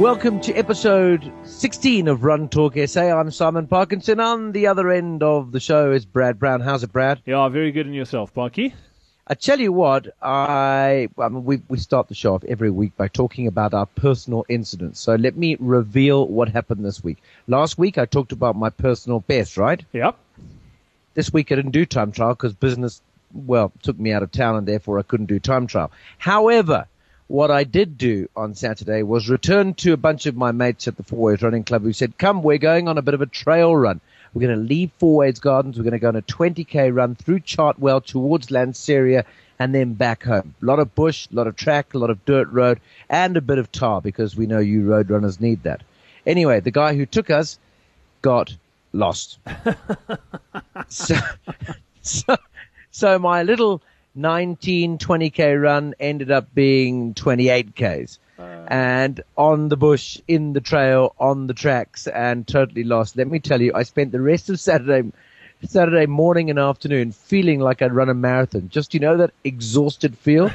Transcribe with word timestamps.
Welcome 0.00 0.40
to 0.40 0.54
episode 0.54 1.30
16 1.44 2.08
of 2.08 2.24
Run 2.24 2.48
Talk 2.48 2.74
SA. 2.86 3.02
I'm 3.02 3.30
Simon 3.30 3.66
Parkinson. 3.66 4.18
On 4.18 4.52
the 4.52 4.66
other 4.66 4.88
end 4.88 5.22
of 5.22 5.52
the 5.52 5.60
show 5.60 5.92
is 5.92 6.06
Brad 6.06 6.38
Brown. 6.38 6.62
How's 6.62 6.82
it, 6.82 6.90
Brad? 6.90 7.20
Yeah, 7.26 7.46
very 7.50 7.70
good 7.70 7.86
in 7.86 7.92
yourself, 7.92 8.32
Parky. 8.32 8.72
I 9.26 9.34
tell 9.34 9.60
you 9.60 9.74
what, 9.74 10.08
I, 10.22 11.10
I 11.18 11.28
mean, 11.28 11.44
we, 11.44 11.60
we 11.68 11.76
start 11.76 12.08
the 12.08 12.14
show 12.14 12.32
off 12.32 12.44
every 12.44 12.70
week 12.70 12.96
by 12.96 13.08
talking 13.08 13.46
about 13.46 13.74
our 13.74 13.84
personal 13.84 14.46
incidents. 14.48 15.00
So 15.00 15.16
let 15.16 15.36
me 15.36 15.58
reveal 15.60 16.26
what 16.26 16.48
happened 16.48 16.82
this 16.82 17.04
week. 17.04 17.18
Last 17.46 17.76
week 17.76 17.98
I 17.98 18.06
talked 18.06 18.32
about 18.32 18.56
my 18.56 18.70
personal 18.70 19.20
best, 19.20 19.58
right? 19.58 19.84
Yep. 19.92 20.16
This 21.12 21.30
week 21.30 21.52
I 21.52 21.56
didn't 21.56 21.72
do 21.72 21.84
time 21.84 22.10
trial 22.10 22.32
because 22.32 22.54
business, 22.54 23.02
well, 23.34 23.70
took 23.82 23.98
me 23.98 24.12
out 24.12 24.22
of 24.22 24.32
town 24.32 24.56
and 24.56 24.66
therefore 24.66 24.98
I 24.98 25.02
couldn't 25.02 25.26
do 25.26 25.38
time 25.38 25.66
trial. 25.66 25.92
However, 26.16 26.86
what 27.30 27.52
I 27.52 27.62
did 27.62 27.96
do 27.96 28.28
on 28.34 28.56
Saturday 28.56 29.04
was 29.04 29.30
return 29.30 29.74
to 29.74 29.92
a 29.92 29.96
bunch 29.96 30.26
of 30.26 30.34
my 30.34 30.50
mates 30.50 30.88
at 30.88 30.96
the 30.96 31.04
Fourways 31.04 31.44
Running 31.44 31.62
Club 31.62 31.84
who 31.84 31.92
said, 31.92 32.18
come, 32.18 32.42
we're 32.42 32.58
going 32.58 32.88
on 32.88 32.98
a 32.98 33.02
bit 33.02 33.14
of 33.14 33.22
a 33.22 33.26
trail 33.26 33.74
run. 33.76 34.00
We're 34.34 34.48
going 34.48 34.58
to 34.58 34.64
leave 34.68 34.90
Fourways 35.00 35.40
Gardens. 35.40 35.78
We're 35.78 35.84
going 35.84 35.92
to 35.92 36.00
go 36.00 36.08
on 36.08 36.16
a 36.16 36.22
20k 36.22 36.92
run 36.92 37.14
through 37.14 37.38
Chartwell 37.40 38.04
towards 38.04 38.48
Lanseria 38.48 39.24
and 39.60 39.72
then 39.72 39.92
back 39.92 40.24
home. 40.24 40.56
A 40.60 40.64
lot 40.64 40.80
of 40.80 40.92
bush, 40.96 41.28
a 41.30 41.36
lot 41.36 41.46
of 41.46 41.54
track, 41.54 41.94
a 41.94 41.98
lot 41.98 42.10
of 42.10 42.24
dirt 42.24 42.48
road, 42.50 42.80
and 43.08 43.36
a 43.36 43.40
bit 43.40 43.58
of 43.58 43.70
tar 43.70 44.00
because 44.00 44.34
we 44.34 44.46
know 44.46 44.58
you 44.58 44.82
road 44.82 45.08
runners 45.08 45.40
need 45.40 45.62
that. 45.62 45.84
Anyway, 46.26 46.58
the 46.58 46.72
guy 46.72 46.96
who 46.96 47.06
took 47.06 47.30
us 47.30 47.60
got 48.22 48.56
lost. 48.92 49.38
so, 50.88 51.14
so, 52.02 52.36
so 52.90 53.18
my 53.20 53.44
little 53.44 53.80
19, 54.14 54.98
20k 54.98 55.60
run 55.60 55.94
ended 56.00 56.30
up 56.30 56.52
being 56.54 57.14
28ks. 57.14 58.18
Uh, 58.38 58.42
and 58.68 59.20
on 59.36 59.68
the 59.68 59.76
bush, 59.76 60.18
in 60.26 60.52
the 60.52 60.60
trail, 60.60 61.14
on 61.18 61.46
the 61.46 61.54
tracks, 61.54 62.06
and 62.06 62.46
totally 62.46 62.84
lost. 62.84 63.16
Let 63.16 63.28
me 63.28 63.38
tell 63.38 63.60
you, 63.60 63.72
I 63.74 63.82
spent 63.82 64.12
the 64.12 64.20
rest 64.20 64.48
of 64.48 64.58
Saturday, 64.58 65.12
Saturday 65.64 66.06
morning 66.06 66.48
and 66.48 66.58
afternoon 66.58 67.12
feeling 67.12 67.60
like 67.60 67.82
I'd 67.82 67.92
run 67.92 68.08
a 68.08 68.14
marathon. 68.14 68.68
Just, 68.70 68.94
you 68.94 69.00
know, 69.00 69.18
that 69.18 69.32
exhausted 69.44 70.16
feel? 70.16 70.50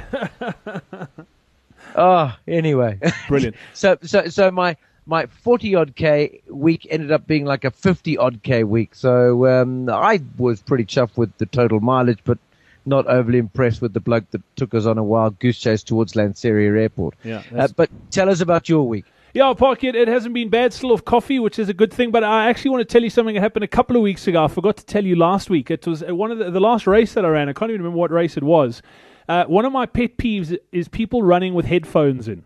oh, 1.95 2.35
anyway. 2.47 2.99
Brilliant. 3.27 3.55
so, 3.73 3.97
so, 4.01 4.27
so 4.29 4.49
my, 4.49 4.75
my 5.05 5.27
40 5.27 5.75
odd 5.75 5.95
K 5.95 6.41
week 6.49 6.87
ended 6.89 7.11
up 7.11 7.27
being 7.27 7.45
like 7.45 7.63
a 7.63 7.71
50 7.71 8.17
odd 8.17 8.41
K 8.41 8.63
week. 8.63 8.95
So, 8.95 9.45
um, 9.47 9.89
I 9.89 10.21
was 10.37 10.61
pretty 10.61 10.85
chuffed 10.85 11.17
with 11.17 11.37
the 11.37 11.45
total 11.45 11.79
mileage, 11.79 12.19
but 12.23 12.39
not 12.85 13.07
overly 13.07 13.39
impressed 13.39 13.81
with 13.81 13.93
the 13.93 13.99
bloke 13.99 14.29
that 14.31 14.41
took 14.55 14.73
us 14.73 14.85
on 14.85 14.97
a 14.97 15.03
wild 15.03 15.39
goose 15.39 15.59
chase 15.59 15.83
towards 15.83 16.13
Lanseria 16.13 16.79
Airport. 16.79 17.15
Yeah, 17.23 17.43
uh, 17.55 17.67
but 17.75 17.89
tell 18.11 18.29
us 18.29 18.41
about 18.41 18.69
your 18.69 18.87
week. 18.87 19.05
Yeah, 19.33 19.53
Park, 19.53 19.83
it, 19.83 19.95
it 19.95 20.07
hasn't 20.07 20.33
been 20.33 20.47
bad. 20.47 20.71
Still 20.71 20.93
of 20.93 21.03
coffee, 21.03 21.39
which 21.39 21.59
is 21.59 21.67
a 21.67 21.73
good 21.73 21.93
thing. 21.93 22.09
But 22.09 22.23
I 22.23 22.49
actually 22.49 22.71
want 22.71 22.87
to 22.87 22.91
tell 22.91 23.03
you 23.03 23.09
something 23.09 23.35
that 23.35 23.41
happened 23.41 23.65
a 23.65 23.67
couple 23.67 23.97
of 23.97 24.01
weeks 24.01 24.27
ago. 24.27 24.45
I 24.45 24.47
forgot 24.47 24.77
to 24.77 24.85
tell 24.85 25.03
you 25.03 25.17
last 25.17 25.49
week. 25.49 25.69
It 25.69 25.85
was 25.85 26.01
uh, 26.01 26.15
one 26.15 26.31
of 26.31 26.37
the, 26.37 26.49
the 26.51 26.61
last 26.61 26.87
race 26.87 27.13
that 27.15 27.25
I 27.25 27.27
ran. 27.27 27.49
I 27.49 27.53
can't 27.53 27.69
even 27.69 27.81
remember 27.81 27.97
what 27.97 28.11
race 28.11 28.37
it 28.37 28.43
was. 28.43 28.81
Uh, 29.27 29.43
one 29.45 29.65
of 29.65 29.73
my 29.73 29.85
pet 29.85 30.17
peeves 30.17 30.57
is 30.71 30.87
people 30.87 31.21
running 31.21 31.53
with 31.53 31.65
headphones 31.65 32.29
in 32.29 32.43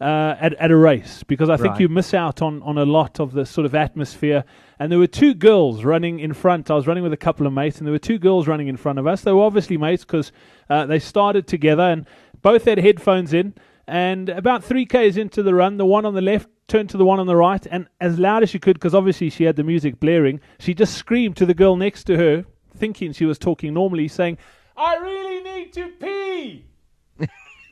uh, 0.00 0.36
at, 0.38 0.54
at 0.54 0.70
a 0.70 0.76
race 0.76 1.22
because 1.24 1.50
I 1.50 1.56
think 1.56 1.72
Right. 1.72 1.80
you 1.80 1.88
miss 1.88 2.14
out 2.14 2.40
on, 2.40 2.62
on 2.62 2.78
a 2.78 2.84
lot 2.84 3.18
of 3.18 3.32
the 3.32 3.44
sort 3.44 3.64
of 3.64 3.74
atmosphere. 3.74 4.44
And 4.78 4.92
there 4.92 4.98
were 4.98 5.08
two 5.08 5.34
girls 5.34 5.84
running 5.84 6.20
in 6.20 6.32
front. 6.32 6.70
I 6.70 6.74
was 6.74 6.86
running 6.86 7.02
with 7.02 7.12
a 7.12 7.16
couple 7.16 7.46
of 7.46 7.52
mates, 7.52 7.78
and 7.78 7.86
there 7.86 7.92
were 7.92 7.98
two 7.98 8.18
girls 8.18 8.46
running 8.46 8.68
in 8.68 8.76
front 8.76 8.98
of 9.00 9.06
us. 9.08 9.22
They 9.22 9.32
were 9.32 9.42
obviously 9.42 9.76
mates 9.76 10.04
because 10.04 10.30
uh, 10.70 10.86
they 10.86 11.00
started 11.00 11.46
together 11.48 11.82
and 11.82 12.06
both 12.42 12.64
had 12.64 12.78
headphones 12.78 13.32
in. 13.34 13.54
And 13.88 14.28
about 14.28 14.62
three 14.62 14.86
Ks 14.86 15.16
into 15.16 15.42
the 15.42 15.54
run, 15.54 15.78
the 15.78 15.86
one 15.86 16.04
on 16.04 16.14
the 16.14 16.20
left 16.20 16.48
turned 16.68 16.90
to 16.90 16.96
the 16.98 17.04
one 17.04 17.18
on 17.18 17.26
the 17.26 17.34
right, 17.34 17.66
and 17.70 17.88
as 18.00 18.18
loud 18.18 18.42
as 18.42 18.50
she 18.50 18.58
could, 18.58 18.74
because 18.74 18.94
obviously 18.94 19.30
she 19.30 19.44
had 19.44 19.56
the 19.56 19.64
music 19.64 19.98
blaring, 19.98 20.38
she 20.58 20.74
just 20.74 20.92
screamed 20.94 21.34
to 21.38 21.46
the 21.46 21.54
girl 21.54 21.76
next 21.76 22.04
to 22.04 22.16
her, 22.18 22.44
thinking 22.76 23.10
she 23.14 23.24
was 23.24 23.38
talking 23.38 23.72
normally, 23.72 24.06
saying, 24.06 24.36
I 24.76 24.96
really 24.96 25.42
need 25.42 25.72
to 25.72 25.88
pee. 25.98 26.66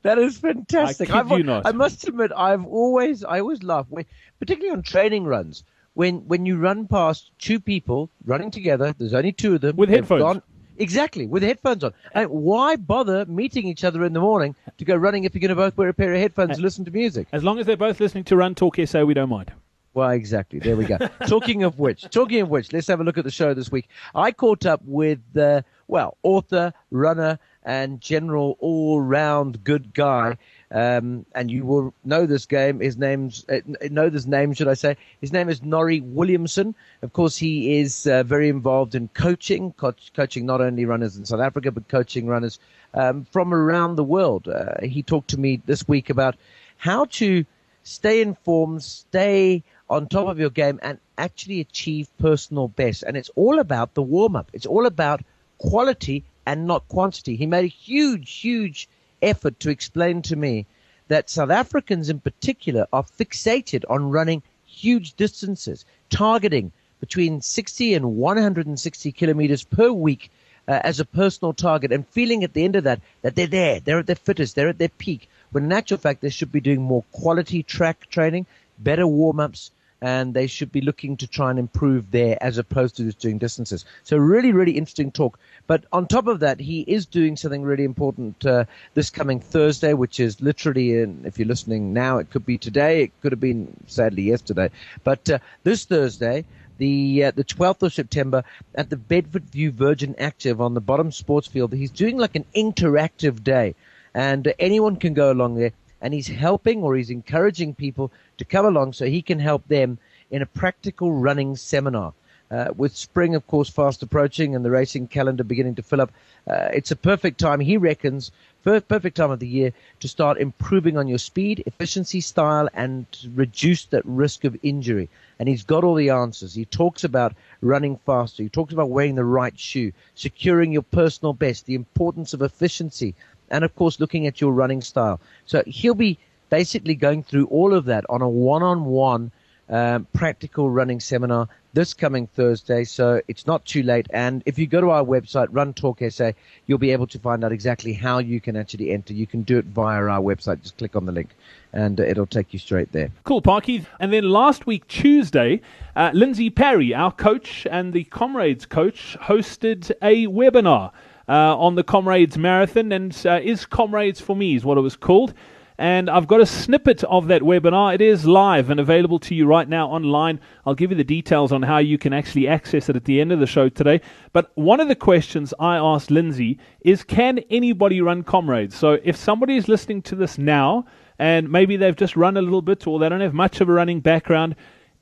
That 0.04 0.18
is 0.18 0.38
fantastic. 0.38 1.10
I 1.12 1.22
kid 1.22 1.32
I've- 1.32 1.36
you 1.36 1.44
not. 1.44 1.66
I 1.68 1.74
must 1.74 2.08
admit, 2.08 2.32
I've 2.36 2.66
always, 2.66 3.24
I 3.24 3.40
always 3.40 3.62
laugh, 3.62 3.86
when, 3.90 4.06
particularly 4.40 4.76
on 4.76 4.82
training 4.82 5.26
runs, 5.26 5.64
when 5.94 6.28
when 6.28 6.46
you 6.46 6.58
run 6.58 6.88
past 6.88 7.30
two 7.38 7.60
people 7.60 8.10
running 8.26 8.50
together. 8.50 8.96
There's 8.98 9.14
only 9.14 9.32
two 9.32 9.54
of 9.56 9.62
them 9.62 9.76
With 9.76 9.90
headphones. 9.90 10.22
gone- 10.24 10.42
exactly, 10.78 11.28
with 11.28 11.44
headphones 11.44 11.84
on. 11.84 11.94
And 12.14 12.30
why 12.32 12.78
bother 12.78 13.26
meeting 13.28 13.68
each 13.68 13.84
other 13.84 14.04
in 14.04 14.14
the 14.14 14.22
morning 14.22 14.56
to 14.80 14.86
go 14.86 14.96
running 14.96 15.26
if 15.26 15.36
you're 15.36 15.42
going 15.42 15.50
to 15.50 15.56
both 15.56 15.78
wear 15.78 15.90
a 15.90 15.94
pair 15.94 16.14
of 16.16 16.20
headphones 16.20 16.52
and 16.52 16.62
listen 16.62 16.84
to 16.86 16.92
music? 16.92 17.28
As 17.32 17.44
long 17.44 17.60
as 17.60 17.68
they're 17.68 17.78
both 17.78 18.00
listening 18.00 18.24
to 18.26 18.36
Run 18.36 18.56
Talk 18.56 18.78
SA, 18.86 19.04
we 19.04 19.14
don't 19.14 19.30
mind. 19.30 19.52
Well, 19.94 20.10
exactly. 20.12 20.60
There 20.60 20.78
we 20.78 20.86
go. 20.86 20.98
talking 21.28 21.64
of 21.64 21.78
which, 21.78 22.10
talking 22.10 22.40
of 22.42 22.50
which, 22.50 22.72
let's 22.72 22.88
have 22.88 23.02
a 23.02 23.04
look 23.04 23.18
at 23.18 23.26
the 23.26 23.30
show 23.32 23.54
this 23.54 23.70
week. 23.70 23.90
I 24.16 24.32
caught 24.32 24.66
up 24.66 24.82
with, 24.86 25.20
uh, 25.38 25.64
well, 25.92 26.18
author, 26.24 26.74
runner, 26.90 27.38
and 27.64 28.00
general 28.00 28.56
all-round 28.60 29.62
good 29.64 29.94
guy. 29.94 30.38
Um, 30.72 31.26
and 31.36 31.52
you 31.52 31.66
will 31.66 31.94
know 32.06 32.26
this 32.26 32.46
game. 32.46 32.80
His 32.80 32.98
name's 32.98 33.46
uh, 33.50 33.60
know 33.90 34.10
this 34.10 34.26
name, 34.26 34.54
should 34.54 34.70
I 34.70 34.74
say? 34.74 34.96
His 35.20 35.34
name 35.34 35.50
is 35.50 35.62
Norrie 35.62 36.00
Williamson. 36.00 36.76
Of 37.02 37.12
course, 37.12 37.36
he 37.36 37.78
is 37.80 38.08
uh, 38.08 38.24
very 38.24 38.48
involved 38.48 38.96
in 38.96 39.10
coaching, 39.10 39.74
coach, 39.74 40.14
coaching 40.16 40.46
not 40.46 40.62
only 40.62 40.86
runners 40.86 41.18
in 41.18 41.26
South 41.26 41.42
Africa 41.42 41.74
but 41.74 41.90
coaching 41.90 42.26
runners 42.26 42.58
um, 42.94 43.26
from 43.26 43.54
around 43.54 43.98
the 43.98 44.04
world. 44.04 44.48
Uh, 44.48 44.76
he 44.82 45.04
talked 45.04 45.32
to 45.32 45.40
me 45.40 45.62
this 45.66 45.86
week 45.90 46.10
about 46.10 46.38
how 46.78 47.04
to 47.06 47.46
stay 47.84 48.22
informed, 48.22 48.82
stay 48.82 49.62
on 49.90 50.08
top 50.08 50.30
of 50.30 50.40
your 50.40 50.52
game, 50.52 50.80
and 50.82 51.00
actually 51.18 51.60
achieve 51.60 52.10
personal 52.18 52.70
best. 52.70 53.04
And 53.04 53.18
it's 53.18 53.30
all 53.36 53.60
about 53.60 53.94
the 53.94 54.02
warm 54.02 54.38
up. 54.38 54.50
It's 54.54 54.66
all 54.66 54.86
about 54.86 55.22
quality 55.62 56.24
and 56.46 56.66
not 56.66 56.88
quantity. 56.88 57.36
He 57.36 57.46
made 57.46 57.66
a 57.66 57.68
huge, 57.68 58.32
huge 58.32 58.90
effort 59.22 59.60
to 59.60 59.70
explain 59.70 60.22
to 60.24 60.36
me 60.36 60.66
that 61.08 61.30
South 61.30 61.52
Africans 61.52 62.10
in 62.10 62.20
particular 62.20 62.88
are 62.92 63.04
fixated 63.04 63.84
on 63.90 64.10
running 64.10 64.42
huge 64.66 65.14
distances, 65.14 65.86
targeting 66.10 66.72
between 67.00 67.42
60 67.42 67.94
and 67.94 68.16
160 68.16 69.12
kilometers 69.12 69.64
per 69.64 69.92
week 69.92 70.32
uh, 70.68 70.80
as 70.84 71.00
a 71.00 71.06
personal 71.06 71.54
target 71.54 71.92
and 71.92 72.08
feeling 72.08 72.44
at 72.44 72.54
the 72.54 72.64
end 72.64 72.76
of 72.76 72.84
that 72.84 73.02
that 73.22 73.36
they're 73.36 73.48
there, 73.48 73.80
they're 73.80 74.00
at 74.00 74.08
their 74.08 74.16
fittest, 74.16 74.56
they're 74.56 74.70
at 74.70 74.78
their 74.78 74.90
peak. 74.90 75.30
When 75.52 75.66
in 75.66 75.72
actual 75.72 75.98
fact, 75.98 76.22
they 76.22 76.30
should 76.30 76.52
be 76.52 76.62
doing 76.62 76.82
more 76.82 77.04
quality 77.12 77.62
track 77.62 78.10
training, 78.10 78.46
better 78.80 79.06
warm 79.06 79.40
ups, 79.40 79.72
and 80.02 80.34
they 80.34 80.48
should 80.48 80.72
be 80.72 80.82
looking 80.82 81.16
to 81.18 81.28
try 81.28 81.50
and 81.50 81.60
improve 81.60 82.10
there 82.12 82.38
as 82.42 82.58
opposed 82.58 82.98
to 82.98 83.04
just 83.04 83.20
doing 83.20 83.38
distances. 83.38 83.86
So 84.04 84.18
really, 84.18 84.52
really 84.52 84.72
interesting 84.72 85.12
talk. 85.12 85.40
But 85.68 85.86
on 85.94 86.08
top 86.08 86.28
of 86.28 86.40
that, 86.40 86.60
he 86.60 86.82
is 86.82 87.06
doing 87.06 87.38
something 87.38 87.62
really 87.62 87.84
important 87.84 88.44
uh, 88.46 88.66
this 88.96 89.10
coming 89.10 89.40
Thursday, 89.40 89.94
which 89.94 90.20
is 90.20 90.42
literally, 90.42 90.98
in, 90.98 91.22
if 91.26 91.38
you're 91.38 91.48
listening 91.48 91.94
now, 91.94 92.18
it 92.18 92.30
could 92.32 92.46
be 92.46 92.58
today, 92.58 93.04
it 93.04 93.12
could 93.22 93.32
have 93.32 93.40
been 93.40 93.76
sadly 93.88 94.24
yesterday, 94.24 94.70
but 95.04 95.30
uh, 95.30 95.40
this 95.64 95.86
Thursday, 95.86 96.46
the 96.78 97.26
uh, 97.26 97.32
the 97.32 97.44
12th 97.44 97.84
of 97.84 97.94
September 97.94 98.44
at 98.74 98.90
the 98.90 98.96
Bedfordview 98.96 99.72
Virgin 99.72 100.16
Active 100.18 100.60
on 100.60 100.74
the 100.74 100.82
bottom 100.82 101.12
sports 101.12 101.48
field. 101.48 101.74
He's 101.74 101.92
doing 101.92 102.18
like 102.18 102.36
an 102.36 102.46
interactive 102.56 103.44
day, 103.44 103.76
and 104.16 104.52
anyone 104.58 104.96
can 104.96 105.14
go 105.14 105.32
along 105.32 105.56
there. 105.56 105.74
And 106.02 106.14
he's 106.14 106.28
helping 106.28 106.82
or 106.84 106.96
he's 106.96 107.10
encouraging 107.10 107.76
people 107.76 108.12
to 108.38 108.46
come 108.46 108.66
along 108.66 108.94
so 108.94 109.06
he 109.06 109.22
can 109.22 109.40
help 109.40 109.68
them 109.68 110.00
in 110.30 110.42
a 110.42 110.48
practical 110.48 111.12
running 111.12 111.56
seminar. 111.56 112.14
Uh, 112.50 112.70
with 112.76 112.94
spring, 112.98 113.34
of 113.34 113.48
course, 113.48 113.70
fast 113.70 114.04
approaching 114.04 114.56
and 114.56 114.66
the 114.66 114.70
racing 114.70 115.08
calendar 115.08 115.44
beginning 115.44 115.76
to 115.76 115.82
fill 115.82 116.02
up, 116.02 116.12
uh, 116.48 116.68
it's 116.74 116.92
a 116.92 116.98
perfect 116.98 117.40
time, 117.40 117.62
he 117.62 117.78
reckons, 117.78 118.30
perfect 118.64 119.16
time 119.16 119.32
of 119.32 119.40
the 119.40 119.48
year 119.48 119.72
to 120.02 120.08
start 120.10 120.38
improving 120.38 120.98
on 120.98 121.08
your 121.08 121.18
speed, 121.18 121.64
efficiency, 121.66 122.20
style, 122.20 122.68
and 122.74 123.06
reduce 123.36 123.86
that 123.86 124.06
risk 124.06 124.44
of 124.44 124.58
injury. 124.64 125.08
And 125.40 125.48
he's 125.48 125.64
got 125.64 125.86
all 125.86 125.96
the 125.96 126.10
answers. 126.10 126.54
He 126.54 126.66
talks 126.66 127.06
about 127.06 127.34
running 127.62 127.98
faster. 128.06 128.44
He 128.44 128.50
talks 128.50 128.74
about 128.74 128.90
wearing 128.90 129.16
the 129.16 129.24
right 129.24 129.58
shoe, 129.58 129.94
securing 130.16 130.74
your 130.74 130.84
personal 130.84 131.34
best, 131.34 131.66
the 131.66 131.76
importance 131.76 132.34
of 132.34 132.42
efficiency, 132.42 133.16
and 133.52 133.64
of 133.64 133.76
course, 133.76 134.00
looking 134.00 134.26
at 134.26 134.42
your 134.42 134.52
running 134.52 134.82
style. 134.82 135.20
So 135.46 135.62
he'll 135.68 135.94
be 135.94 136.18
basically 136.50 136.96
going 136.96 137.24
through 137.24 137.46
all 137.48 137.74
of 137.74 137.86
that 137.86 138.06
on 138.10 138.22
a 138.22 138.30
one-on-one 138.30 139.32
um, 139.70 140.08
practical 140.14 140.70
running 140.70 141.00
seminar 141.00 141.48
this 141.74 141.94
coming 141.94 142.28
Thursday. 142.28 142.84
So 142.84 143.22
it's 143.28 143.48
not 143.48 143.66
too 143.66 143.84
late. 143.84 144.08
And 144.10 144.44
if 144.46 144.60
you 144.60 144.68
go 144.68 144.82
to 144.82 144.90
our 144.90 145.04
website, 145.04 145.48
Run 145.52 145.74
Talk 145.74 146.02
SA, 146.10 146.32
you'll 146.68 146.78
be 146.78 146.92
able 146.92 147.08
to 147.08 147.20
find 147.20 147.44
out 147.44 147.52
exactly 147.52 147.94
how 147.94 148.20
you 148.20 148.42
can 148.42 148.58
actually 148.58 148.92
enter. 148.92 149.14
You 149.14 149.28
can 149.28 149.44
do 149.44 149.58
it 149.58 149.66
via 149.66 150.02
our 150.04 150.22
website. 150.22 150.62
Just 150.62 150.78
click 150.78 150.96
on 150.96 151.06
the 151.06 151.12
link, 151.12 151.30
and 151.74 152.00
uh, 152.00 152.04
it'll 152.04 152.26
take 152.26 152.52
you 152.52 152.60
straight 152.60 152.92
there. 152.92 153.10
Cool, 153.24 153.42
Parky. 153.42 153.86
And 154.00 154.12
then 154.12 154.30
last 154.30 154.66
week, 154.66 154.88
Tuesday, 154.88 155.62
uh, 155.96 156.12
Lindsay 156.14 156.50
Parry, 156.50 156.94
our 156.94 157.12
coach 157.12 157.66
and 157.72 157.94
the 157.94 158.04
Comrades 158.06 158.66
coach, 158.66 159.18
hosted 159.22 159.92
a 160.02 160.28
webinar. 160.28 160.92
Uh, 161.32 161.58
on 161.58 161.76
the 161.76 161.84
Comrades 161.84 162.38
Marathon, 162.38 162.92
and 162.92 163.18
uh, 163.26 163.40
is 163.42 163.66
Comrades 163.66 164.20
for 164.20 164.36
Me 164.36 164.56
is 164.56 164.66
what 164.66 164.78
it 164.78 164.82
was 164.82 164.98
called. 164.98 165.34
And 165.78 166.10
I've 166.10 166.28
got 166.28 166.42
a 166.42 166.46
snippet 166.46 167.06
of 167.06 167.28
that 167.30 167.42
webinar. 167.42 167.96
It 167.96 168.02
is 168.02 168.26
live 168.26 168.70
and 168.70 168.82
available 168.82 169.18
to 169.20 169.34
you 169.34 169.48
right 169.48 169.68
now 169.68 169.88
online. 169.88 170.42
I'll 170.66 170.76
give 170.76 170.92
you 170.92 170.98
the 170.98 171.06
details 171.06 171.54
on 171.54 171.64
how 171.64 171.78
you 171.78 171.98
can 171.98 172.12
actually 172.12 172.50
access 172.50 172.90
it 172.90 172.98
at 172.98 173.06
the 173.06 173.22
end 173.22 173.32
of 173.32 173.40
the 173.40 173.48
show 173.48 173.70
today. 173.70 174.02
But 174.34 174.52
one 174.56 174.82
of 174.82 174.90
the 174.90 174.96
questions 174.96 175.54
I 175.58 175.78
asked 175.78 176.12
Lindsay 176.12 176.60
is 176.82 177.02
Can 177.02 177.40
anybody 177.50 178.02
run 178.02 178.24
Comrades? 178.24 178.76
So 178.76 179.00
if 179.02 179.16
somebody 179.16 179.56
is 179.56 179.70
listening 179.70 180.02
to 180.04 180.16
this 180.16 180.38
now 180.38 180.86
and 181.18 181.50
maybe 181.50 181.78
they've 181.78 181.96
just 181.96 182.18
run 182.18 182.36
a 182.36 182.42
little 182.42 182.62
bit 182.62 182.86
or 182.86 183.00
they 183.00 183.08
don't 183.08 183.22
have 183.22 183.34
much 183.34 183.62
of 183.62 183.70
a 183.70 183.72
running 183.72 184.02
background, 184.02 184.58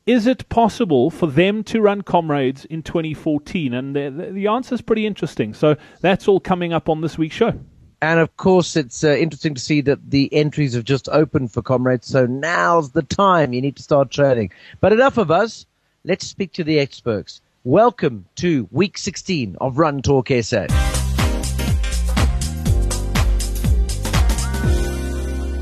is 0.10 0.26
it 0.26 0.50
possible 0.50 1.12
for 1.12 1.28
them 1.28 1.64
to 1.64 1.82
run 1.82 2.02
Comrades 2.02 2.66
in 2.66 2.82
2014? 2.82 3.76
And 3.76 3.96
the, 3.96 4.32
the 4.32 4.48
answer 4.48 4.74
is 4.74 4.82
pretty 4.82 5.06
interesting. 5.06 5.54
So 5.54 5.76
that's 6.02 6.28
all 6.28 6.40
coming 6.40 6.74
up 6.74 6.90
on 6.90 7.02
this 7.02 7.20
week's 7.20 7.36
show. 7.36 7.54
And 8.02 8.20
of 8.20 8.36
course, 8.36 8.76
it's 8.76 9.04
uh, 9.04 9.10
interesting 9.10 9.54
to 9.54 9.62
see 9.62 9.82
that 9.82 10.10
the 10.10 10.34
entries 10.34 10.74
have 10.74 10.84
just 10.84 11.10
opened 11.10 11.54
for 11.54 11.62
Comrades. 11.62 12.08
So 12.08 12.26
now's 12.26 12.90
the 12.90 13.04
time 13.04 13.54
you 13.54 13.62
need 13.62 13.76
to 13.76 13.84
start 13.84 14.10
training. 14.10 14.52
But 14.82 14.94
enough 14.94 15.20
of 15.20 15.30
us. 15.30 15.68
Let's 16.04 16.26
speak 16.26 16.54
to 16.54 16.64
the 16.64 16.80
experts. 16.80 17.42
Welcome 17.64 18.26
to 18.38 18.68
week 18.72 18.98
16 18.98 19.58
of 19.62 19.78
Run 19.78 20.02
Talk 20.02 20.30
SA. 20.42 20.99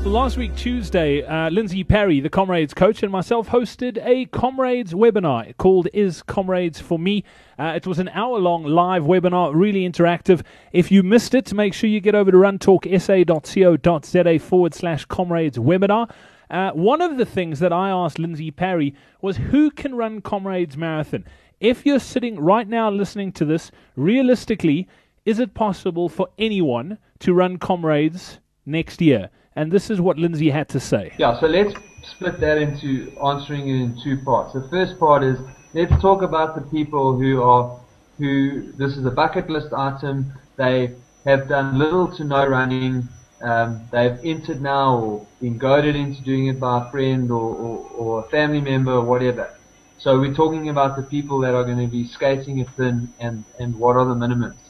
Last 0.08 0.38
week, 0.38 0.56
Tuesday, 0.56 1.22
uh, 1.22 1.50
Lindsay 1.50 1.84
Parry, 1.84 2.20
the 2.20 2.30
Comrades 2.30 2.72
coach, 2.72 3.02
and 3.02 3.12
myself 3.12 3.50
hosted 3.50 4.02
a 4.04 4.24
Comrades 4.24 4.94
webinar 4.94 5.54
called 5.58 5.86
Is 5.92 6.22
Comrades 6.22 6.80
for 6.80 6.98
Me? 6.98 7.24
Uh, 7.58 7.74
it 7.76 7.86
was 7.86 7.98
an 7.98 8.08
hour 8.08 8.38
long 8.38 8.64
live 8.64 9.02
webinar, 9.02 9.52
really 9.54 9.86
interactive. 9.88 10.42
If 10.72 10.90
you 10.90 11.02
missed 11.02 11.34
it, 11.34 11.52
make 11.52 11.74
sure 11.74 11.90
you 11.90 12.00
get 12.00 12.14
over 12.14 12.30
to 12.30 12.38
runtalksa.co.za 12.38 14.38
forward 14.38 14.74
slash 14.74 15.04
Comrades 15.04 15.58
webinar. 15.58 16.10
Uh, 16.50 16.70
one 16.70 17.02
of 17.02 17.18
the 17.18 17.26
things 17.26 17.60
that 17.60 17.74
I 17.74 17.90
asked 17.90 18.18
Lindsay 18.18 18.50
Parry 18.50 18.94
was 19.20 19.36
who 19.36 19.70
can 19.70 19.94
run 19.94 20.22
Comrades 20.22 20.76
Marathon? 20.76 21.26
If 21.60 21.84
you're 21.84 22.00
sitting 22.00 22.40
right 22.40 22.66
now 22.66 22.90
listening 22.90 23.30
to 23.32 23.44
this, 23.44 23.70
realistically, 23.94 24.88
is 25.26 25.38
it 25.38 25.52
possible 25.52 26.08
for 26.08 26.28
anyone 26.38 26.96
to 27.20 27.34
run 27.34 27.58
Comrades 27.58 28.38
next 28.64 29.02
year? 29.02 29.28
And 29.58 29.72
this 29.72 29.90
is 29.90 30.00
what 30.00 30.16
Lindsay 30.18 30.50
had 30.50 30.68
to 30.68 30.78
say. 30.78 31.12
Yeah, 31.18 31.40
so 31.40 31.48
let's 31.48 31.74
split 32.12 32.38
that 32.38 32.58
into 32.58 33.10
answering 33.18 33.68
it 33.68 33.82
in 33.82 34.00
two 34.04 34.18
parts. 34.18 34.52
The 34.52 34.68
first 34.70 35.00
part 35.00 35.24
is 35.24 35.36
let's 35.74 36.00
talk 36.00 36.22
about 36.22 36.54
the 36.54 36.60
people 36.70 37.18
who 37.18 37.42
are 37.42 37.76
who 38.18 38.70
this 38.74 38.96
is 38.96 39.04
a 39.04 39.10
bucket 39.10 39.50
list 39.50 39.72
item. 39.72 40.32
They 40.54 40.94
have 41.26 41.48
done 41.48 41.76
little 41.76 42.06
to 42.18 42.22
no 42.22 42.46
running. 42.46 43.08
Um, 43.42 43.80
they've 43.90 44.16
entered 44.22 44.62
now 44.62 44.96
or 44.96 45.26
been 45.40 45.58
goaded 45.58 45.96
into 45.96 46.22
doing 46.22 46.46
it 46.46 46.60
by 46.60 46.86
a 46.86 46.90
friend 46.92 47.28
or, 47.28 47.50
or, 47.64 47.90
or 47.98 48.24
a 48.24 48.28
family 48.28 48.60
member 48.60 48.92
or 48.92 49.04
whatever. 49.04 49.52
So 49.98 50.20
we're 50.20 50.34
talking 50.34 50.68
about 50.68 50.94
the 50.94 51.02
people 51.02 51.40
that 51.40 51.54
are 51.56 51.64
going 51.64 51.80
to 51.84 51.90
be 51.90 52.06
skating 52.06 52.58
it 52.58 52.68
thin 52.76 53.12
and, 53.18 53.44
and 53.58 53.74
what 53.74 53.96
are 53.96 54.04
the 54.04 54.14
minimums. 54.14 54.62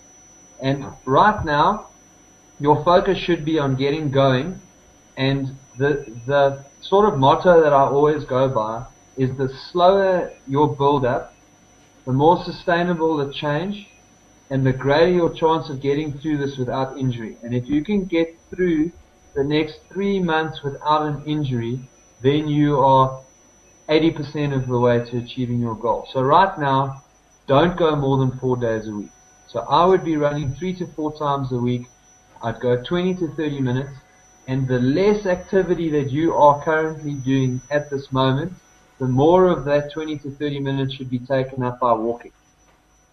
And 0.61 0.87
right 1.05 1.45
now, 1.45 1.89
your 2.59 2.83
focus 2.85 3.19
should 3.19 3.45
be 3.45 3.59
on 3.59 3.77
getting 3.77 4.11
going 4.11 4.63
and 5.19 5.57
the 5.77 6.07
the 6.27 6.65
sort 6.81 7.13
of 7.13 7.19
motto 7.19 7.61
that 7.63 7.73
I 7.73 7.83
always 7.83 8.25
go 8.25 8.49
by 8.49 8.87
is 9.17 9.37
the 9.37 9.49
slower 9.71 10.31
your 10.47 10.75
build 10.75 11.05
up, 11.05 11.35
the 12.07 12.13
more 12.13 12.43
sustainable 12.45 13.17
the 13.17 13.33
change, 13.33 13.89
and 14.49 14.65
the 14.65 14.73
greater 14.73 15.11
your 15.11 15.35
chance 15.35 15.69
of 15.69 15.83
getting 15.83 16.17
through 16.19 16.39
this 16.39 16.57
without 16.57 16.97
injury. 16.97 17.37
And 17.43 17.53
if 17.53 17.67
you 17.67 17.85
can 17.85 18.05
get 18.05 18.39
through 18.49 18.93
the 19.35 19.43
next 19.43 19.81
three 19.93 20.21
months 20.21 20.63
without 20.63 21.03
an 21.03 21.25
injury, 21.27 21.81
then 22.23 22.47
you 22.47 22.79
are 22.79 23.21
80% 23.89 24.55
of 24.55 24.69
the 24.69 24.79
way 24.79 24.99
to 25.11 25.19
achieving 25.19 25.61
your 25.61 25.75
goal. 25.75 26.07
So 26.13 26.23
right 26.23 26.57
now, 26.61 27.03
don't 27.49 27.77
go 27.77 27.97
more 27.97 28.19
than 28.19 28.39
four 28.39 28.57
days 28.57 28.87
a 28.87 28.93
week. 28.93 29.11
So 29.49 29.61
I 29.61 29.85
would 29.85 30.05
be 30.05 30.17
running 30.17 30.55
three 30.55 30.75
to 30.77 30.87
four 30.95 31.19
times 31.19 31.51
a 31.51 31.59
week. 31.59 31.87
I'd 32.43 32.61
go 32.61 32.83
20 32.85 33.15
to 33.15 33.29
30 33.35 33.61
minutes 33.61 33.91
and 34.49 34.67
the 34.67 34.79
less 34.79 35.27
activity 35.27 35.91
that 35.91 36.11
you 36.11 36.35
are 36.35 36.65
currently 36.65 37.13
doing 37.13 37.61
at 37.71 37.91
this 37.91 38.11
moment, 38.11 38.51
the 38.99 39.07
more 39.07 39.47
of 39.47 39.67
that 39.67 39.93
20 39.93 40.19
to 40.21 40.31
30 40.31 40.59
minutes 40.61 40.95
should 40.95 41.11
be 41.11 41.19
taken 41.19 41.63
up 41.63 41.79
by 41.79 41.93
walking. 41.93 42.33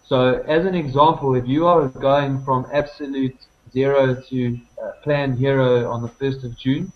So 0.08 0.42
as 0.48 0.64
an 0.64 0.74
example, 0.74 1.34
if 1.34 1.46
you 1.46 1.66
are 1.66 1.88
going 1.88 2.42
from 2.42 2.66
absolute 2.72 3.36
zero 3.70 4.16
to 4.30 4.58
uh, 4.82 4.92
plan 5.04 5.36
hero 5.36 5.90
on 5.90 6.00
the 6.00 6.08
1st 6.08 6.44
of 6.44 6.58
June, 6.58 6.90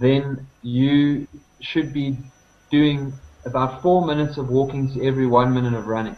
then 0.00 0.46
you 0.62 1.28
should 1.60 1.92
be 1.92 2.16
doing 2.70 3.12
about 3.44 3.82
four 3.82 4.06
minutes 4.06 4.38
of 4.38 4.48
walking 4.48 4.92
to 4.94 5.06
every 5.06 5.26
one 5.26 5.52
minute 5.52 5.74
of 5.74 5.86
running. 5.86 6.16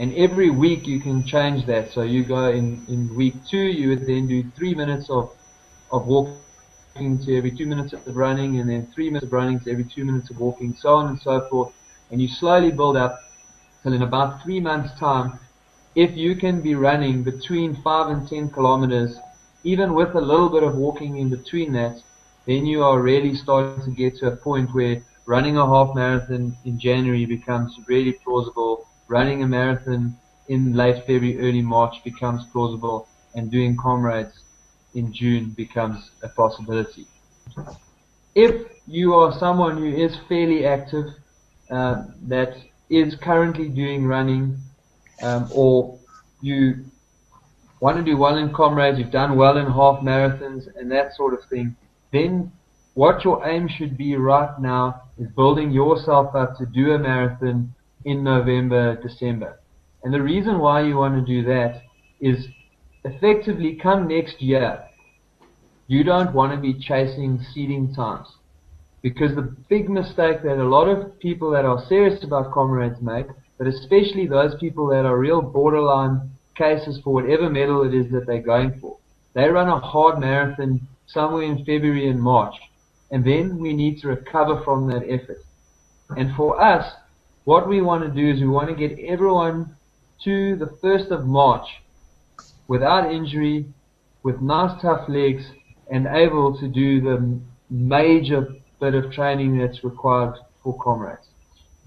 And 0.00 0.12
every 0.14 0.50
week 0.50 0.88
you 0.88 0.98
can 1.00 1.24
change 1.24 1.66
that. 1.66 1.92
So 1.92 2.02
you 2.02 2.24
go 2.24 2.48
in, 2.48 2.84
in 2.88 3.14
week 3.14 3.34
two, 3.48 3.58
you 3.58 3.90
would 3.90 4.06
then 4.08 4.26
do 4.26 4.42
three 4.56 4.74
minutes 4.74 5.08
of 5.08 5.30
of 5.92 6.06
walking 6.06 7.18
to 7.24 7.36
every 7.36 7.50
two 7.50 7.66
minutes 7.66 7.92
of 7.92 8.16
running, 8.16 8.58
and 8.60 8.68
then 8.68 8.86
three 8.94 9.08
minutes 9.08 9.26
of 9.26 9.32
running 9.32 9.60
to 9.60 9.70
every 9.70 9.84
two 9.94 10.04
minutes 10.04 10.30
of 10.30 10.40
walking, 10.40 10.74
so 10.80 10.94
on 10.94 11.08
and 11.08 11.20
so 11.20 11.40
forth. 11.48 11.72
And 12.10 12.20
you 12.20 12.28
slowly 12.28 12.70
build 12.70 12.96
up 12.96 13.20
till 13.82 13.92
in 13.92 14.02
about 14.02 14.42
three 14.42 14.60
months' 14.60 14.98
time, 14.98 15.38
if 15.94 16.16
you 16.16 16.34
can 16.34 16.60
be 16.62 16.74
running 16.74 17.22
between 17.22 17.76
five 17.82 18.10
and 18.10 18.26
ten 18.28 18.48
kilometers, 18.48 19.16
even 19.64 19.92
with 19.94 20.14
a 20.14 20.20
little 20.20 20.48
bit 20.48 20.62
of 20.62 20.76
walking 20.76 21.18
in 21.18 21.28
between 21.28 21.72
that, 21.72 22.02
then 22.46 22.66
you 22.66 22.82
are 22.82 23.00
really 23.00 23.34
starting 23.34 23.84
to 23.84 23.90
get 23.90 24.16
to 24.16 24.26
a 24.28 24.36
point 24.36 24.74
where 24.74 25.02
running 25.26 25.56
a 25.56 25.66
half 25.66 25.94
marathon 25.94 26.56
in 26.64 26.78
January 26.78 27.26
becomes 27.26 27.78
really 27.86 28.12
plausible. 28.24 28.86
Running 29.08 29.42
a 29.42 29.46
marathon 29.46 30.16
in 30.48 30.72
late 30.74 31.00
February, 31.06 31.38
early 31.38 31.62
March 31.62 32.02
becomes 32.02 32.44
plausible, 32.52 33.06
and 33.34 33.50
doing 33.50 33.76
comrades 33.76 34.42
in 34.94 35.12
June 35.12 35.54
becomes 35.56 36.10
a 36.22 36.28
possibility. 36.28 37.06
If 38.34 38.70
you 38.86 39.14
are 39.14 39.32
someone 39.38 39.78
who 39.78 39.94
is 39.94 40.16
fairly 40.28 40.66
active, 40.66 41.06
uh, 41.70 42.04
that 42.28 42.54
is 42.90 43.16
currently 43.22 43.68
doing 43.68 44.06
running, 44.06 44.58
um, 45.22 45.48
or 45.54 45.98
you 46.40 46.84
want 47.80 47.96
to 47.96 48.04
do 48.04 48.16
well 48.16 48.36
in 48.36 48.52
comrades, 48.52 48.98
you've 48.98 49.10
done 49.10 49.36
well 49.36 49.56
in 49.56 49.66
half 49.66 50.00
marathons 50.02 50.68
and 50.76 50.90
that 50.92 51.14
sort 51.16 51.34
of 51.34 51.40
thing, 51.48 51.74
then 52.12 52.52
what 52.94 53.24
your 53.24 53.46
aim 53.46 53.68
should 53.68 53.96
be 53.96 54.16
right 54.16 54.60
now 54.60 55.02
is 55.18 55.26
building 55.28 55.70
yourself 55.70 56.34
up 56.34 56.56
to 56.58 56.66
do 56.66 56.92
a 56.92 56.98
marathon 56.98 57.74
in 58.04 58.22
November, 58.22 58.96
December. 58.96 59.58
And 60.04 60.12
the 60.12 60.20
reason 60.20 60.58
why 60.58 60.82
you 60.82 60.96
want 60.96 61.14
to 61.14 61.24
do 61.24 61.42
that 61.48 61.82
is 62.20 62.46
effectively 63.04 63.78
come 63.82 64.08
next 64.08 64.40
year, 64.40 64.84
you 65.86 66.04
don't 66.04 66.32
want 66.32 66.52
to 66.52 66.58
be 66.58 66.74
chasing 66.74 67.44
seeding 67.52 67.94
times. 67.94 68.28
Because 69.02 69.34
the 69.34 69.54
big 69.68 69.90
mistake 69.90 70.42
that 70.42 70.58
a 70.58 70.68
lot 70.68 70.88
of 70.88 71.18
people 71.18 71.50
that 71.50 71.64
are 71.64 71.84
serious 71.88 72.22
about 72.22 72.52
comrades 72.52 73.00
make, 73.00 73.26
but 73.58 73.66
especially 73.66 74.26
those 74.26 74.54
people 74.60 74.86
that 74.88 75.04
are 75.04 75.18
real 75.18 75.42
borderline 75.42 76.30
cases 76.56 77.00
for 77.02 77.12
whatever 77.12 77.50
medal 77.50 77.82
it 77.82 77.94
is 77.94 78.10
that 78.12 78.26
they're 78.26 78.40
going 78.40 78.78
for, 78.80 78.96
they 79.34 79.48
run 79.48 79.68
a 79.68 79.80
hard 79.80 80.20
marathon 80.20 80.80
somewhere 81.06 81.42
in 81.42 81.58
February 81.58 82.08
and 82.08 82.22
March, 82.22 82.54
and 83.10 83.24
then 83.24 83.58
we 83.58 83.72
need 83.72 84.00
to 84.00 84.08
recover 84.08 84.62
from 84.64 84.88
that 84.88 85.02
effort. 85.08 85.42
And 86.16 86.34
for 86.36 86.60
us, 86.60 86.92
what 87.44 87.68
we 87.68 87.82
want 87.82 88.04
to 88.04 88.10
do 88.10 88.30
is 88.30 88.40
we 88.40 88.46
want 88.46 88.68
to 88.68 88.88
get 88.88 88.98
everyone 89.00 89.74
to 90.24 90.56
the 90.56 90.66
1st 90.82 91.10
of 91.10 91.26
March 91.26 91.66
without 92.68 93.12
injury, 93.12 93.66
with 94.22 94.40
nice 94.40 94.80
tough 94.80 95.08
legs, 95.08 95.44
and 95.90 96.06
able 96.06 96.58
to 96.58 96.68
do 96.68 97.00
the 97.00 97.40
major 97.70 98.48
bit 98.80 98.94
of 98.94 99.12
training 99.12 99.58
that's 99.58 99.84
required 99.84 100.34
for 100.62 100.78
comrades. 100.78 101.26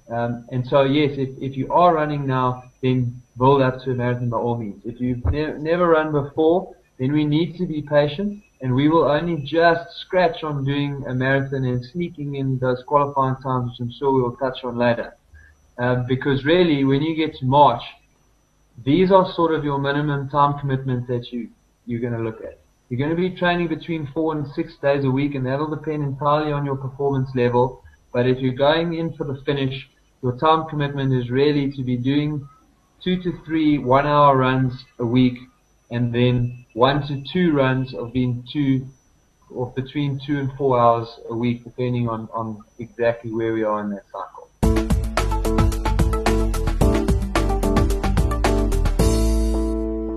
Um, 0.10 0.46
and 0.52 0.66
so, 0.68 0.84
yes, 0.84 1.12
if, 1.18 1.30
if 1.42 1.58
you 1.58 1.72
are 1.72 1.96
running 1.96 2.28
now, 2.28 2.72
then 2.82 3.22
build 3.38 3.62
up 3.62 3.82
to 3.84 3.92
a 3.92 3.96
marathon 3.96 4.30
by 4.30 4.38
all 4.38 4.58
means. 4.58 4.82
If 4.86 5.00
you've 5.02 5.26
ne- 5.26 5.58
never 5.58 5.88
run 5.88 6.12
before, 6.12 6.76
then 7.00 7.12
we 7.12 7.26
need 7.26 7.58
to 7.58 7.66
be 7.66 7.82
patient, 7.82 8.44
and 8.62 8.74
we 8.74 8.88
will 8.88 9.06
only 9.06 9.42
just 9.44 9.98
scratch 10.02 10.44
on 10.44 10.64
doing 10.64 11.04
a 11.08 11.14
marathon 11.14 11.66
and 11.66 11.84
sneaking 11.84 12.36
in 12.36 12.60
those 12.60 12.84
qualifying 12.86 13.36
times, 13.42 13.72
which 13.72 13.80
I'm 13.80 13.94
sure 13.98 14.14
we 14.14 14.22
will 14.22 14.38
touch 14.38 14.64
on 14.64 14.78
later. 14.78 15.14
Um, 15.78 16.06
because 16.08 16.46
really, 16.46 16.86
when 16.86 17.02
you 17.02 17.16
get 17.16 17.36
to 17.40 17.46
March, 17.46 17.82
these 18.84 19.12
are 19.12 19.32
sort 19.34 19.54
of 19.54 19.64
your 19.64 19.80
minimum 19.80 20.30
time 20.30 20.60
commitment 20.60 21.08
that 21.08 21.32
you, 21.32 21.50
you're 21.86 22.02
going 22.02 22.14
to 22.14 22.20
look 22.20 22.42
at. 22.44 22.60
You're 22.90 23.00
going 23.00 23.16
to 23.16 23.30
be 23.30 23.36
training 23.36 23.68
between 23.68 24.08
four 24.14 24.36
and 24.36 24.46
six 24.54 24.74
days 24.82 25.06
a 25.06 25.10
week, 25.10 25.34
and 25.36 25.46
that'll 25.46 25.70
depend 25.70 26.04
entirely 26.04 26.52
on 26.52 26.66
your 26.66 26.76
performance 26.76 27.30
level. 27.36 27.84
But 28.14 28.28
if 28.28 28.40
you're 28.40 28.54
going 28.54 28.94
in 28.94 29.14
for 29.14 29.26
the 29.26 29.42
finish, 29.46 29.88
your 30.22 30.38
time 30.38 30.68
commitment 30.70 31.14
is 31.14 31.30
really 31.30 31.72
to 31.72 31.84
be 31.84 31.98
doing 31.98 32.48
two 33.04 33.22
to 33.22 33.34
three 33.46 33.78
one 33.78 34.08
hour 34.08 34.38
runs 34.38 34.74
a 35.00 35.06
week 35.06 35.38
and 35.92 36.14
then 36.14 36.66
one 36.74 37.06
to 37.08 37.24
two 37.32 37.54
runs 37.54 37.94
of 37.94 38.12
being 38.14 38.44
two 38.52 38.88
or 39.52 39.72
between 39.76 40.20
two 40.26 40.40
and 40.40 40.52
four 40.58 40.80
hours 40.80 41.08
a 41.30 41.36
week, 41.36 41.64
depending 41.64 42.10
on, 42.10 42.28
on 42.34 42.64
exactly 42.80 43.32
where 43.32 43.54
we 43.54 43.64
are 43.64 43.82
in 43.82 43.90
that 43.92 44.04
cycle. 44.12 44.35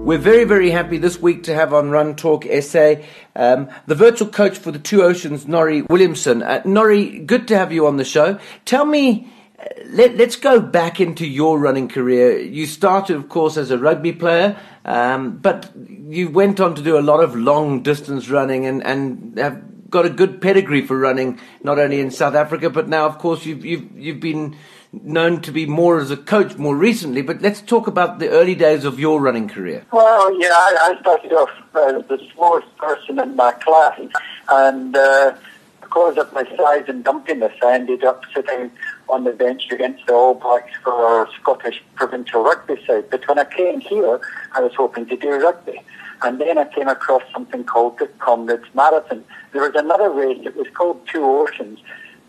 We're 0.09 0.17
very, 0.17 0.45
very 0.45 0.71
happy 0.71 0.97
this 0.97 1.21
week 1.21 1.43
to 1.43 1.55
have 1.55 1.75
on 1.75 1.91
Run 1.91 2.17
Talk 2.17 2.47
SA 2.63 2.95
um, 3.37 3.69
the 3.87 3.95
virtual 3.95 4.27
coach 4.27 4.57
for 4.57 4.73
the 4.73 4.79
Two 4.79 5.03
Oceans, 5.03 5.47
Norrie 5.47 5.83
Williamson. 5.83 6.43
Uh, 6.43 6.63
Norrie, 6.65 7.19
good 7.19 7.47
to 7.49 7.59
have 7.59 7.73
you 7.73 7.87
on 7.87 7.99
the 7.99 8.07
show. 8.07 8.39
Tell 8.65 8.87
me, 8.87 9.31
uh, 9.59 9.65
let, 9.91 10.19
us 10.19 10.37
go 10.37 10.61
back 10.61 10.99
into 10.99 11.27
your 11.27 11.59
running 11.59 11.89
career. 11.89 12.39
You 12.39 12.65
started, 12.65 13.17
of 13.17 13.29
course, 13.29 13.59
as 13.59 13.71
a 13.71 13.77
rugby 13.77 14.13
player, 14.15 14.59
um, 14.87 15.37
but 15.37 15.71
you 15.77 16.31
went 16.31 16.59
on 16.59 16.75
to 16.77 16.81
do 16.81 16.99
a 16.99 17.05
lot 17.05 17.23
of 17.23 17.37
long 17.37 17.83
distance 17.83 18.31
running 18.31 18.65
and, 18.65 18.83
and 18.87 19.39
have 19.39 19.91
got 19.91 20.07
a 20.07 20.11
good 20.11 20.41
pedigree 20.41 20.87
for 20.87 20.99
running, 20.99 21.39
not 21.63 21.79
only 21.79 22.01
in 22.01 22.11
South 22.11 22.35
Africa, 22.35 22.71
but 22.71 22.89
now, 22.89 23.05
of 23.05 23.19
course, 23.19 23.45
you've, 23.45 23.63
you've, 23.63 23.95
you've 23.95 24.21
been 24.21 24.57
known 24.93 25.41
to 25.43 25.53
be 25.53 25.67
more 25.67 26.01
as 26.01 26.11
a 26.11 26.17
coach 26.17 26.57
more 26.57 26.77
recently, 26.77 27.23
but 27.23 27.43
let's 27.43 27.61
talk 27.61 27.87
about 27.87 28.19
the 28.19 28.29
early 28.29 28.55
days 28.55 28.85
of 28.85 28.99
your 28.99 29.21
running 29.21 29.49
career. 29.49 29.85
Well, 29.93 30.41
yeah, 30.41 30.49
I, 30.53 30.97
started 31.01 31.33
off 31.33 31.51
as 31.75 32.07
the 32.09 32.19
smallest 32.35 32.77
person 32.79 33.19
in 33.19 33.37
my 33.37 33.53
class, 33.53 34.01
and 34.49 34.97
uh, 34.97 35.35
because 35.81 36.19
of 36.19 36.33
my 36.33 36.45
size 36.57 36.85
and 36.89 37.05
dumpiness, 37.05 37.53
I 37.63 37.75
ended 37.75 38.05
up 38.05 38.23
sitting 38.35 38.71
on 39.09 39.25
the 39.25 39.33
bench 39.33 39.71
against 39.71 40.07
the 40.07 40.13
All 40.13 40.35
Blacks 40.35 40.73
for 40.83 40.93
our 40.93 41.29
Scottish 41.41 41.83
provincial 41.95 42.43
rugby 42.43 42.77
side. 42.87 43.09
But 43.11 43.27
when 43.27 43.39
I 43.39 43.45
came 43.45 43.81
here, 43.81 44.21
I 44.53 44.61
was 44.61 44.75
hoping 44.75 45.07
to 45.07 45.17
do 45.17 45.31
rugby. 45.31 45.81
And 46.23 46.41
then 46.41 46.59
I 46.59 46.65
came 46.65 46.89
across 46.89 47.23
something 47.33 47.65
called 47.65 47.99
the 47.99 48.07
Comrades 48.19 48.67
Marathon. 48.75 49.25
There 49.53 49.63
was 49.63 49.75
another 49.77 50.11
race, 50.11 50.45
it 50.45 50.57
was 50.57 50.67
called 50.75 51.07
Two 51.07 51.25
Oceans, 51.25 51.79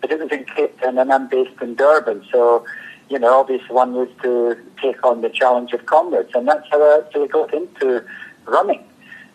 it 0.04 0.20
was 0.20 0.32
in 0.32 0.46
Cape 0.46 0.80
Town 0.82 0.98
and 0.98 1.12
I'm 1.12 1.28
based 1.28 1.62
in 1.62 1.76
Durban. 1.76 2.26
So, 2.32 2.66
you 3.10 3.20
know, 3.20 3.40
obvious 3.40 3.68
one 3.70 3.94
was 3.94 4.10
to 4.24 4.58
take 4.82 5.04
on 5.06 5.22
the 5.22 5.30
challenge 5.30 5.74
of 5.74 5.86
comrades. 5.86 6.32
And 6.34 6.48
that's 6.48 6.68
how 6.70 6.82
I 6.82 7.00
actually 7.00 7.28
got 7.28 7.54
into 7.54 8.04
running. 8.46 8.84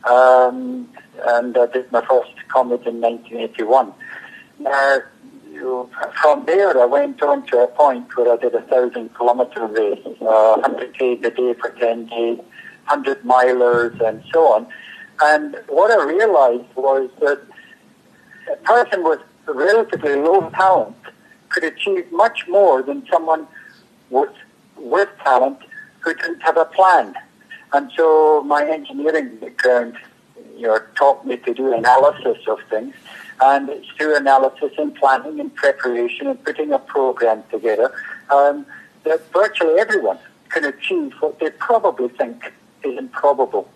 Um, 0.04 0.88
and 1.26 1.56
I 1.56 1.66
did 1.66 1.90
my 1.92 2.04
first 2.04 2.33
comrades 2.49 2.87
in 2.87 3.00
1981. 3.00 3.92
Now, 4.61 4.99
from 6.21 6.44
there, 6.47 6.80
I 6.80 6.85
went 6.85 7.23
on 7.23 7.47
to 7.47 7.59
a 7.59 7.66
point 7.68 8.16
where 8.16 8.33
I 8.33 8.37
did 8.37 8.54
a 8.54 8.62
thousand 8.62 9.14
kilometer 9.14 9.66
race, 9.66 10.00
uh, 10.21 10.56
100k 10.62 11.25
a 11.25 11.30
day 11.30 11.54
for 11.54 11.71
10 11.71 12.06
days, 12.06 12.38
100 12.38 13.23
milers, 13.23 14.00
and 14.00 14.23
so 14.33 14.52
on. 14.52 14.66
And 15.23 15.56
what 15.68 15.90
I 15.90 16.04
realized 16.04 16.75
was 16.75 17.09
that 17.21 17.40
a 18.52 18.56
person 18.56 19.04
with 19.04 19.21
relatively 19.52 20.16
low 20.16 20.50
talent 20.50 20.96
could 21.48 21.64
achieve 21.64 22.10
much 22.12 22.46
more 22.48 22.82
than 22.82 23.06
someone 23.10 23.46
with, 24.10 24.30
with 24.76 25.08
talent 25.22 25.58
who 26.00 26.14
didn't 26.14 26.40
have 26.40 26.56
a 26.56 26.64
plan. 26.64 27.14
And 27.72 27.90
so 27.96 28.42
my 28.44 28.68
engineering 28.68 29.36
background 29.36 29.96
you 30.56 30.66
know, 30.66 30.78
taught 30.94 31.26
me 31.26 31.36
to 31.38 31.54
do 31.54 31.72
analysis 31.72 32.38
of 32.46 32.58
things. 32.70 32.94
And 33.40 33.68
it's 33.68 33.88
through 33.96 34.16
analysis 34.16 34.72
and 34.78 34.94
planning 34.94 35.40
and 35.40 35.54
preparation 35.54 36.28
and 36.28 36.42
putting 36.44 36.72
a 36.72 36.78
program 36.78 37.42
together 37.50 37.92
um, 38.30 38.64
that 39.04 39.20
virtually 39.32 39.78
everyone 39.78 40.18
can 40.50 40.64
achieve 40.64 41.12
what 41.20 41.40
they 41.40 41.50
probably 41.50 42.08
think 42.08 42.52
is 42.84 42.96
improbable. 42.96 43.68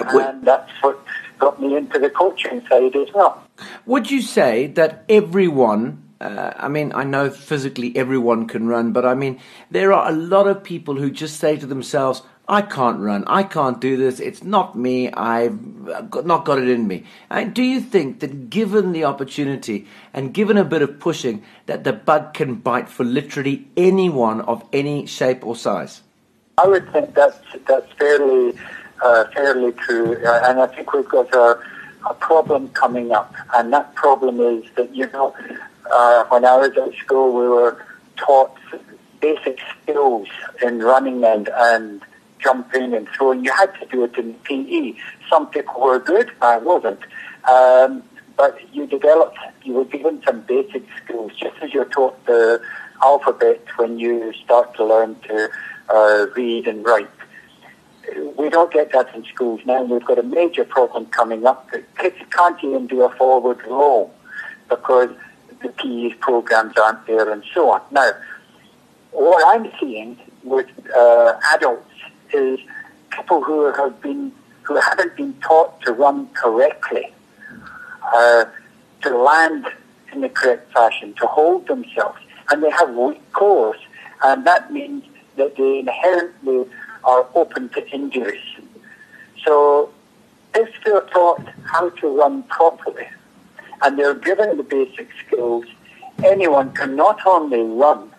Uh, 0.00 0.18
and 0.18 0.44
that's 0.44 0.70
what 0.80 1.04
got 1.42 1.60
me 1.60 1.76
into 1.76 1.98
the 1.98 2.08
coaching 2.08 2.64
side 2.68 2.94
as 2.94 3.12
well. 3.12 3.42
Would 3.84 4.12
you 4.12 4.22
say 4.22 4.68
that 4.78 5.04
everyone, 5.08 6.02
uh, 6.20 6.52
I 6.56 6.68
mean, 6.68 6.92
I 6.94 7.02
know 7.02 7.30
physically 7.30 7.94
everyone 7.96 8.46
can 8.46 8.68
run, 8.68 8.92
but 8.92 9.04
I 9.04 9.14
mean, 9.14 9.40
there 9.68 9.92
are 9.92 10.08
a 10.08 10.14
lot 10.14 10.46
of 10.46 10.62
people 10.62 10.94
who 10.94 11.10
just 11.10 11.40
say 11.40 11.56
to 11.56 11.66
themselves, 11.66 12.22
I 12.48 12.62
can't 12.62 13.00
run. 13.00 13.24
I 13.26 13.42
can't 13.42 13.80
do 13.80 13.96
this. 13.96 14.20
It's 14.20 14.44
not 14.44 14.76
me. 14.76 15.10
I've 15.12 15.58
not 16.24 16.44
got 16.44 16.58
it 16.58 16.68
in 16.68 16.86
me. 16.86 17.04
And 17.28 17.54
do 17.54 17.62
you 17.62 17.80
think 17.80 18.20
that 18.20 18.50
given 18.50 18.92
the 18.92 19.04
opportunity 19.04 19.86
and 20.14 20.34
given 20.34 20.56
a 20.56 20.64
bit 20.64 20.82
of 20.82 21.00
pushing, 21.00 21.42
that 21.66 21.82
the 21.82 21.92
bug 21.92 22.34
can 22.34 22.54
bite 22.56 22.88
for 22.88 23.04
literally 23.04 23.66
anyone 23.76 24.40
of 24.42 24.64
any 24.72 25.06
shape 25.06 25.44
or 25.44 25.56
size? 25.56 26.02
I 26.58 26.68
would 26.68 26.92
think 26.92 27.14
that's 27.14 27.38
that's 27.66 27.90
fairly 27.98 28.58
uh, 29.02 29.24
fairly 29.34 29.72
true, 29.72 30.16
uh, 30.24 30.42
and 30.44 30.60
I 30.60 30.66
think 30.66 30.92
we've 30.92 31.08
got 31.08 31.32
a, 31.34 31.58
a 32.08 32.14
problem 32.14 32.68
coming 32.70 33.12
up, 33.12 33.34
and 33.54 33.72
that 33.72 33.94
problem 33.94 34.40
is 34.40 34.64
that 34.76 34.94
you 34.94 35.10
know, 35.12 35.34
uh, 35.92 36.24
when 36.26 36.44
I 36.44 36.56
was 36.56 36.76
at 36.76 36.94
school, 36.98 37.32
we 37.32 37.48
were 37.48 37.84
taught 38.16 38.56
basic 39.20 39.58
skills 39.82 40.28
in 40.62 40.80
running 40.80 41.24
and 41.24 41.48
and 41.52 42.02
jumping 42.38 42.94
and 42.94 43.08
throwing. 43.08 43.44
You 43.44 43.52
had 43.52 43.72
to 43.80 43.86
do 43.86 44.04
it 44.04 44.16
in 44.16 44.34
PE. 44.34 44.94
Some 45.30 45.46
people 45.48 45.80
were 45.80 45.98
good, 45.98 46.30
I 46.40 46.58
wasn't. 46.58 47.00
Um, 47.50 48.02
but 48.36 48.58
you 48.74 48.86
developed, 48.86 49.38
you 49.62 49.74
were 49.74 49.84
given 49.84 50.22
some 50.24 50.40
basic 50.42 50.82
skills, 51.02 51.32
just 51.36 51.56
as 51.62 51.72
you're 51.72 51.84
taught 51.84 52.24
the 52.26 52.60
alphabet 53.02 53.62
when 53.76 53.98
you 53.98 54.32
start 54.44 54.74
to 54.76 54.84
learn 54.84 55.16
to 55.28 55.48
uh, 55.88 56.26
read 56.34 56.66
and 56.66 56.84
write. 56.84 57.10
We 58.36 58.48
don't 58.50 58.72
get 58.72 58.92
that 58.92 59.14
in 59.14 59.24
schools 59.24 59.60
now. 59.64 59.82
We've 59.82 60.04
got 60.04 60.18
a 60.18 60.22
major 60.22 60.64
problem 60.64 61.06
coming 61.06 61.46
up. 61.46 61.70
Kids 61.98 62.16
can't 62.30 62.62
even 62.62 62.86
do 62.86 63.02
a 63.02 63.10
forward 63.10 63.60
roll 63.66 64.12
because 64.68 65.10
the 65.62 65.68
PE 65.68 66.14
programs 66.14 66.76
aren't 66.76 67.06
there 67.06 67.30
and 67.30 67.42
so 67.54 67.70
on. 67.70 67.80
Now, 67.90 68.10
what 69.12 69.44
I'm 69.54 69.70
seeing 69.78 70.18
with 70.42 70.68
uh, 70.94 71.34
adults 71.54 71.90
is 72.32 72.58
people 73.10 73.42
who 73.42 73.72
have 73.72 74.00
been 74.00 74.32
who 74.62 74.76
haven't 74.80 75.16
been 75.16 75.34
taught 75.40 75.80
to 75.82 75.92
run 75.92 76.28
correctly, 76.34 77.12
uh, 78.14 78.44
to 79.02 79.16
land 79.16 79.66
in 80.12 80.20
the 80.20 80.28
correct 80.28 80.72
fashion, 80.72 81.12
to 81.14 81.26
hold 81.26 81.66
themselves, 81.66 82.20
and 82.50 82.62
they 82.62 82.70
have 82.70 82.94
weak 82.94 83.20
cores, 83.32 83.80
and 84.22 84.46
that 84.46 84.72
means 84.72 85.04
that 85.36 85.56
they 85.56 85.80
inherently 85.80 86.64
are 87.04 87.26
open 87.34 87.68
to 87.70 87.88
injuries. 87.90 88.42
So, 89.44 89.90
if 90.54 90.68
they're 90.84 91.00
taught 91.02 91.46
how 91.64 91.90
to 91.90 92.08
run 92.08 92.42
properly, 92.44 93.08
and 93.82 93.98
they're 93.98 94.14
given 94.14 94.56
the 94.56 94.62
basic 94.62 95.08
skills, 95.26 95.64
anyone 96.24 96.72
can 96.72 96.94
not 96.96 97.20
only 97.26 97.62
run, 97.62 98.10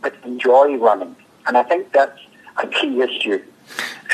but 0.00 0.14
enjoy 0.24 0.76
running. 0.76 1.16
And 1.46 1.56
I 1.56 1.62
think 1.62 1.92
that's 1.92 2.18
a 2.58 2.66
key 2.66 3.00
issue. 3.00 3.42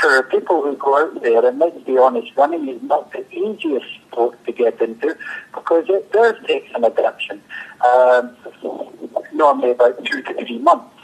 For 0.00 0.23
people 0.23 0.62
who 0.62 0.77
go 0.77 0.97
out 0.97 1.23
there, 1.23 1.45
and 1.45 1.59
let's 1.59 1.83
be 1.85 1.99
honest, 1.99 2.31
running 2.37 2.69
is 2.69 2.81
not 2.83 3.12
the 3.12 3.27
easiest 3.35 3.87
sport 4.07 4.43
to 4.47 4.53
get 4.53 4.81
into 4.81 5.17
because 5.53 5.87
it 5.88 6.12
does 6.12 6.37
take 6.47 6.71
some 6.73 6.85
adaptation, 6.85 7.43
um, 7.85 8.37
normally 9.33 9.73
about 9.73 10.05
two 10.05 10.23
to 10.23 10.35
three 10.35 10.59
months. 10.59 10.95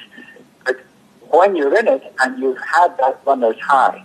When 1.34 1.56
you're 1.56 1.76
in 1.76 1.88
it 1.88 2.14
and 2.20 2.38
you've 2.38 2.60
had 2.60 2.96
that 2.98 3.20
runner's 3.26 3.58
high, 3.58 4.04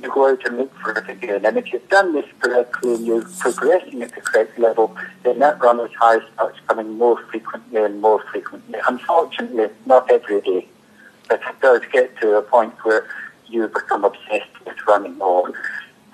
you 0.00 0.08
go 0.08 0.30
out 0.30 0.46
and 0.46 0.58
look 0.58 0.72
for 0.78 0.92
it 0.92 1.08
again. 1.08 1.44
And 1.44 1.56
if 1.56 1.72
you've 1.72 1.88
done 1.88 2.12
this 2.12 2.24
correctly 2.38 2.94
and 2.94 3.04
you're 3.04 3.28
progressing 3.40 4.00
at 4.02 4.14
the 4.14 4.20
correct 4.20 4.56
level, 4.56 4.96
then 5.24 5.40
that 5.40 5.60
runner's 5.60 5.90
high 5.98 6.20
starts 6.34 6.60
coming 6.68 6.96
more 6.96 7.20
frequently 7.32 7.82
and 7.82 8.00
more 8.00 8.22
frequently. 8.30 8.78
Unfortunately, 8.88 9.66
not 9.86 10.08
every 10.08 10.40
day. 10.40 10.68
But 11.28 11.42
it 11.48 11.60
does 11.60 11.80
get 11.92 12.16
to 12.20 12.36
a 12.36 12.42
point 12.42 12.74
where 12.84 13.08
you 13.48 13.66
become 13.66 14.04
obsessed 14.04 14.64
with 14.64 14.76
running 14.86 15.20
or 15.20 15.52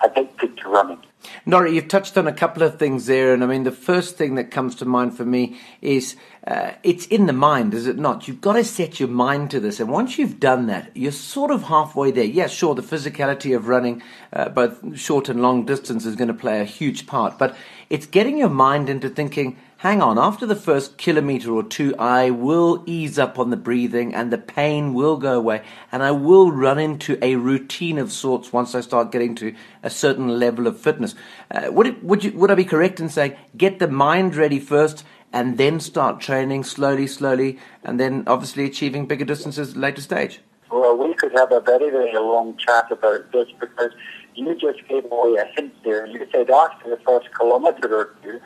addicted 0.03 0.57
to 0.57 0.67
running. 0.67 0.97
Norrie, 1.45 1.75
you've 1.75 1.87
touched 1.87 2.17
on 2.17 2.27
a 2.27 2.33
couple 2.33 2.63
of 2.63 2.79
things 2.79 3.05
there, 3.05 3.33
and 3.33 3.43
I 3.43 3.47
mean, 3.47 3.63
the 3.63 3.71
first 3.71 4.17
thing 4.17 4.35
that 4.35 4.51
comes 4.51 4.75
to 4.75 4.85
mind 4.85 5.15
for 5.15 5.25
me 5.25 5.57
is 5.81 6.15
uh, 6.45 6.71
it's 6.83 7.05
in 7.07 7.25
the 7.25 7.33
mind, 7.33 7.73
is 7.73 7.87
it 7.87 7.97
not? 7.97 8.27
You've 8.27 8.41
got 8.41 8.53
to 8.53 8.63
set 8.63 8.99
your 8.99 9.09
mind 9.09 9.51
to 9.51 9.59
this, 9.59 9.79
and 9.79 9.89
once 9.89 10.17
you've 10.17 10.39
done 10.39 10.67
that, 10.67 10.95
you're 10.95 11.11
sort 11.11 11.51
of 11.51 11.63
halfway 11.63 12.11
there. 12.11 12.23
Yes, 12.23 12.51
sure, 12.51 12.75
the 12.75 12.81
physicality 12.81 13.55
of 13.55 13.67
running, 13.67 14.01
uh, 14.31 14.49
both 14.49 14.97
short 14.97 15.29
and 15.29 15.41
long 15.41 15.65
distance, 15.65 16.05
is 16.05 16.15
going 16.15 16.27
to 16.27 16.33
play 16.33 16.61
a 16.61 16.65
huge 16.65 17.07
part, 17.07 17.37
but 17.37 17.55
it's 17.89 18.05
getting 18.05 18.37
your 18.37 18.49
mind 18.49 18.89
into 18.89 19.09
thinking, 19.09 19.57
hang 19.83 20.01
on, 20.01 20.17
after 20.17 20.45
the 20.45 20.55
first 20.55 20.97
kilometer 20.97 21.51
or 21.51 21.61
two, 21.61 21.93
I 21.99 22.29
will 22.29 22.85
ease 22.85 23.19
up 23.19 23.37
on 23.37 23.49
the 23.49 23.57
breathing 23.57 24.15
and 24.15 24.31
the 24.31 24.37
pain 24.37 24.93
will 24.93 25.17
go 25.17 25.37
away 25.37 25.61
and 25.91 26.01
I 26.01 26.11
will 26.11 26.53
run 26.53 26.79
into 26.79 27.19
a 27.21 27.35
routine 27.35 27.97
of 27.97 28.09
sorts 28.09 28.53
once 28.53 28.73
I 28.75 28.79
start 28.79 29.11
getting 29.11 29.35
to 29.35 29.53
a 29.83 29.89
certain 29.89 30.39
level 30.39 30.67
of 30.67 30.79
fitness. 30.79 31.15
Uh, 31.51 31.69
would, 31.69 31.87
it, 31.87 32.01
would, 32.01 32.23
you, 32.23 32.31
would 32.31 32.49
I 32.49 32.55
be 32.55 32.63
correct 32.63 33.01
in 33.01 33.09
saying 33.09 33.35
get 33.57 33.79
the 33.79 33.89
mind 33.89 34.37
ready 34.37 34.57
first 34.57 35.03
and 35.33 35.57
then 35.57 35.81
start 35.81 36.21
training 36.21 36.63
slowly, 36.63 37.05
slowly, 37.05 37.59
and 37.83 37.99
then 37.99 38.23
obviously 38.25 38.63
achieving 38.63 39.05
bigger 39.05 39.25
distances 39.25 39.71
at 39.71 39.75
a 39.75 39.79
later 39.79 40.01
stage? 40.01 40.39
Well, 40.71 40.95
we 40.95 41.13
could 41.15 41.33
have 41.33 41.51
a 41.51 41.59
very, 41.59 41.89
very 41.89 42.13
long 42.13 42.55
chat 42.55 42.89
about 42.89 43.33
this 43.33 43.49
because 43.59 43.91
you 44.33 44.55
just 44.55 44.87
gave 44.87 45.03
away 45.11 45.35
a 45.35 45.45
hint 45.57 45.73
there. 45.83 46.05
You 46.05 46.25
said 46.31 46.49
after 46.49 46.89
the 46.89 46.99
first 47.05 47.27
kilometre 47.37 47.93
or 47.93 48.15
two, 48.23 48.39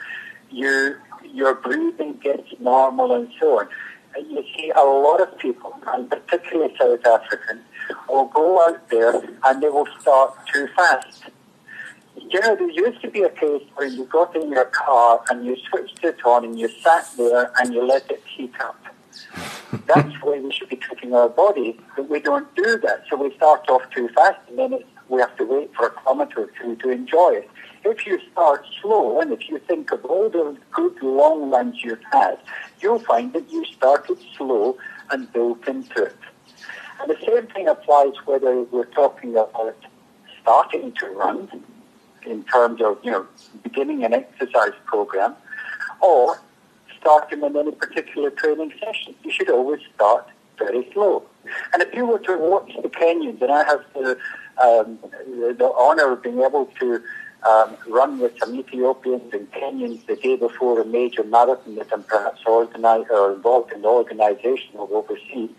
you, 0.49 0.95
your 1.33 1.55
breathing 1.55 2.19
gets 2.21 2.47
normal 2.59 3.13
and 3.15 3.29
so 3.39 3.59
on. 3.59 3.67
And 4.15 4.31
you 4.31 4.43
see 4.55 4.71
a 4.75 4.81
lot 4.81 5.21
of 5.21 5.37
people, 5.37 5.73
and 5.87 6.09
particularly 6.09 6.73
South 6.79 7.05
Africans, 7.05 7.61
will 8.09 8.25
go 8.25 8.65
out 8.67 8.89
there 8.89 9.21
and 9.45 9.61
they 9.61 9.69
will 9.69 9.87
start 9.99 10.33
too 10.51 10.67
fast. 10.75 11.25
You 12.15 12.41
know, 12.41 12.55
there 12.55 12.69
used 12.71 13.01
to 13.01 13.11
be 13.11 13.21
a 13.21 13.29
case 13.29 13.63
where 13.75 13.87
you 13.87 14.05
got 14.05 14.35
in 14.35 14.49
your 14.49 14.65
car 14.65 15.21
and 15.29 15.45
you 15.45 15.55
switched 15.69 16.03
it 16.03 16.25
on 16.25 16.45
and 16.45 16.59
you 16.59 16.67
sat 16.81 17.07
there 17.15 17.51
and 17.59 17.73
you 17.73 17.85
let 17.85 18.09
it 18.09 18.23
heat 18.35 18.53
up. 18.59 18.83
That's 19.87 20.19
the 20.19 20.25
way 20.25 20.39
we 20.39 20.51
should 20.51 20.69
be 20.69 20.75
treating 20.75 21.13
our 21.13 21.29
body, 21.29 21.79
but 21.95 22.09
we 22.09 22.19
don't 22.19 22.53
do 22.55 22.77
that. 22.79 23.03
So 23.09 23.17
we 23.17 23.35
start 23.35 23.69
off 23.69 23.83
too 23.93 24.09
fast 24.09 24.39
and 24.49 24.57
then 24.57 24.79
we 25.09 25.21
have 25.21 25.35
to 25.37 25.45
wait 25.45 25.73
for 25.75 25.87
a 25.87 25.91
kilometre 25.91 26.41
or 26.41 26.51
two 26.61 26.75
to 26.77 26.89
enjoy 26.89 27.29
it. 27.35 27.49
If 27.89 28.05
you 28.05 28.19
start 28.33 28.65
slow 28.81 29.21
and 29.21 29.31
if 29.31 29.47
you 29.47 29.59
think 29.59 29.93
of 29.93 30.03
all 30.03 30.27
the 30.29 30.57
good 30.73 31.01
long 31.01 31.49
runs 31.49 31.81
you've 31.81 32.03
had, 32.11 32.37
you'll 32.81 32.99
find 32.99 33.31
that 33.31 33.49
you 33.49 33.63
started 33.63 34.17
slow 34.35 34.77
and 35.09 35.31
built 35.31 35.65
into 35.69 36.03
it. 36.03 36.17
And 36.99 37.09
the 37.09 37.17
same 37.25 37.47
thing 37.47 37.69
applies 37.69 38.11
whether 38.25 38.63
we're 38.63 38.91
talking 39.01 39.37
about 39.37 39.77
starting 40.41 40.91
to 40.99 41.05
run 41.07 41.63
in 42.25 42.43
terms 42.43 42.81
of, 42.81 42.99
you 43.03 43.11
know, 43.11 43.25
beginning 43.63 44.03
an 44.03 44.13
exercise 44.13 44.73
program 44.85 45.33
or 46.01 46.41
starting 46.99 47.41
in 47.41 47.55
any 47.55 47.71
particular 47.71 48.31
training 48.31 48.73
session. 48.83 49.15
You 49.23 49.31
should 49.31 49.49
always 49.49 49.79
start 49.95 50.27
very 50.57 50.89
slow. 50.91 51.23
And 51.71 51.81
if 51.83 51.93
you 51.95 52.05
were 52.05 52.19
to 52.19 52.37
watch 52.37 52.73
the 52.81 52.89
Kenyans, 52.89 53.41
and 53.41 53.51
I 53.51 53.63
have 53.63 53.85
the, 53.93 54.17
um, 54.61 54.99
the 55.57 55.71
honor 55.77 56.11
of 56.11 56.21
being 56.21 56.41
able 56.41 56.65
to 56.81 57.01
um, 57.47 57.77
run 57.87 58.19
with 58.19 58.37
some 58.39 58.55
Ethiopians 58.55 59.33
and 59.33 59.51
Kenyans 59.51 60.05
the 60.05 60.15
day 60.15 60.35
before 60.35 60.81
a 60.81 60.85
major 60.85 61.23
marathon 61.23 61.75
that 61.75 61.91
I'm 61.93 62.03
perhaps 62.03 62.41
organized 62.45 63.09
or 63.09 63.33
involved 63.33 63.71
in 63.71 63.81
the 63.83 63.87
organization 63.87 64.75
of 64.77 64.91
overseas, 64.91 65.49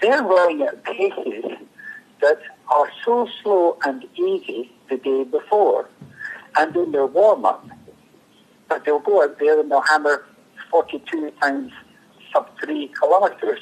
they're 0.00 0.22
running 0.22 0.62
at 0.62 0.84
paces 0.84 1.44
that 2.20 2.40
are 2.68 2.90
so 3.04 3.28
slow 3.42 3.78
and 3.84 4.04
easy 4.16 4.72
the 4.88 4.96
day 4.96 5.24
before 5.24 5.88
and 6.56 6.74
in 6.74 6.92
their 6.92 7.06
warm-up. 7.06 7.66
But 8.68 8.84
they'll 8.84 8.98
go 8.98 9.22
out 9.22 9.38
there 9.38 9.60
and 9.60 9.70
they'll 9.70 9.82
hammer 9.82 10.24
42 10.70 11.32
times 11.40 11.72
sub 12.32 12.48
3 12.64 12.90
kilometres 13.00 13.60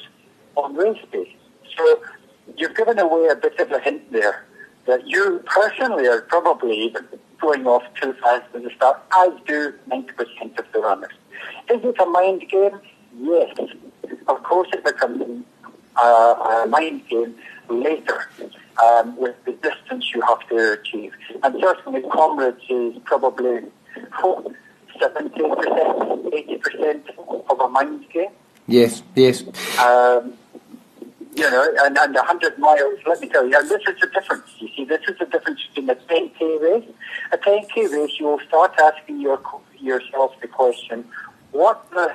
on 0.55 0.75
race 0.75 0.97
day. 1.11 1.35
So 1.77 2.01
you've 2.57 2.75
given 2.75 2.97
away 2.97 3.27
a 3.27 3.35
bit 3.35 3.59
of 3.59 3.71
a 3.71 3.79
hint 3.79 4.11
there 4.11 4.46
that 4.87 5.07
you 5.07 5.43
personally 5.45 6.07
are 6.07 6.21
probably 6.21 6.95
going 7.39 7.67
off 7.67 7.83
too 8.01 8.13
fast 8.13 8.45
at 8.55 8.63
the 8.63 8.71
start, 8.75 8.99
as 9.17 9.33
do 9.45 9.73
90% 9.89 10.57
of 10.57 10.65
the 10.73 10.79
runners. 10.79 11.13
Is 11.69 11.83
it 11.83 11.95
a 11.99 12.05
mind 12.05 12.43
game? 12.49 12.79
Yes. 13.19 13.55
Of 14.27 14.43
course 14.43 14.69
it 14.73 14.83
becomes 14.83 15.43
uh, 15.97 16.63
a 16.63 16.67
mind 16.67 17.07
game 17.07 17.35
later 17.69 18.29
um, 18.83 19.15
with 19.17 19.35
the 19.45 19.51
distance 19.53 20.11
you 20.13 20.21
have 20.21 20.47
to 20.49 20.73
achieve. 20.73 21.13
And 21.43 21.55
certainly 21.59 22.01
Comrades 22.09 22.63
is 22.69 22.95
probably 23.03 23.61
70%, 25.01 25.31
80% 26.31 27.49
of 27.49 27.59
a 27.59 27.67
mind 27.67 28.05
game. 28.09 28.31
Yes, 28.67 29.01
yes. 29.15 29.43
Um, 29.79 30.33
you 31.37 31.51
know, 31.51 31.71
and, 31.83 31.95
and 31.95 32.15
100 32.15 32.57
miles, 32.57 32.99
let 33.05 33.21
me 33.21 33.29
tell 33.29 33.47
you, 33.47 33.55
and 33.55 33.69
this 33.69 33.81
is 33.87 33.99
the 34.01 34.07
difference. 34.07 34.49
You 34.57 34.69
see, 34.75 34.85
this 34.85 35.01
is 35.07 35.19
the 35.19 35.25
difference 35.25 35.59
between 35.67 35.87
a 35.87 35.95
10K 35.95 36.61
race. 36.61 36.89
A 37.31 37.37
10K 37.37 37.91
race, 37.93 38.19
you 38.19 38.25
will 38.25 38.39
start 38.47 38.73
asking 38.81 39.21
your, 39.21 39.39
yourself 39.79 40.33
the 40.41 40.47
question, 40.47 41.05
what 41.51 41.87
the, 41.91 42.11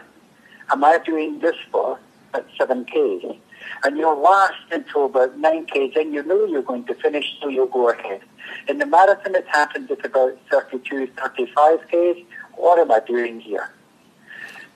am 0.72 0.82
I 0.82 0.98
doing 0.98 1.38
this 1.38 1.54
for 1.70 2.00
at 2.34 2.44
7Ks? 2.58 3.38
And 3.84 3.96
you'll 3.96 4.20
last 4.20 4.54
until 4.72 5.06
about 5.06 5.40
9Ks, 5.40 5.96
and 5.96 6.12
you 6.12 6.24
know 6.24 6.44
you're 6.44 6.62
going 6.62 6.84
to 6.86 6.94
finish, 6.94 7.24
so 7.40 7.48
you'll 7.48 7.66
go 7.66 7.90
ahead. 7.90 8.22
In 8.66 8.78
the 8.78 8.86
marathon, 8.86 9.36
it 9.36 9.46
happens 9.46 9.88
at 9.92 10.04
about 10.04 10.36
32, 10.50 11.06
35Ks. 11.16 12.24
What 12.56 12.80
am 12.80 12.90
I 12.90 12.98
doing 13.06 13.38
here? 13.38 13.70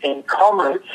In 0.05 0.23
comrades, 0.23 0.87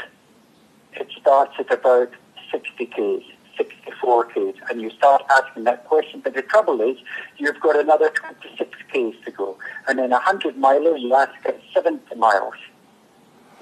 it 0.94 1.10
starts 1.20 1.56
at 1.60 1.70
about 1.70 2.14
60Ks. 2.54 3.26
64 3.62 4.26
Ks, 4.26 4.60
and 4.70 4.82
you 4.82 4.90
start 4.90 5.24
asking 5.30 5.66
that 5.66 5.86
question. 5.86 6.22
But 6.24 6.34
the 6.34 6.42
trouble 6.42 6.82
is, 6.82 6.98
you've 7.38 7.60
got 7.60 7.80
another 7.80 8.10
26 8.10 8.70
Ks 8.90 9.26
to 9.26 9.32
go. 9.32 9.58
And 9.88 10.00
in 10.00 10.12
a 10.12 10.22
100 10.22 10.58
miler, 10.58 10.98
you 10.98 11.14
ask 11.14 11.34
at 11.46 11.60
70 11.74 12.16
miles, 12.16 12.56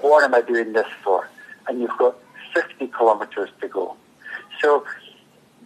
what 0.00 0.24
am 0.24 0.34
I 0.34 0.40
doing 0.40 0.72
this 0.72 0.86
for? 1.04 1.28
And 1.68 1.80
you've 1.80 1.98
got 1.98 2.16
50 2.54 2.86
kilometers 2.88 3.50
to 3.60 3.68
go. 3.68 3.96
So 4.60 4.84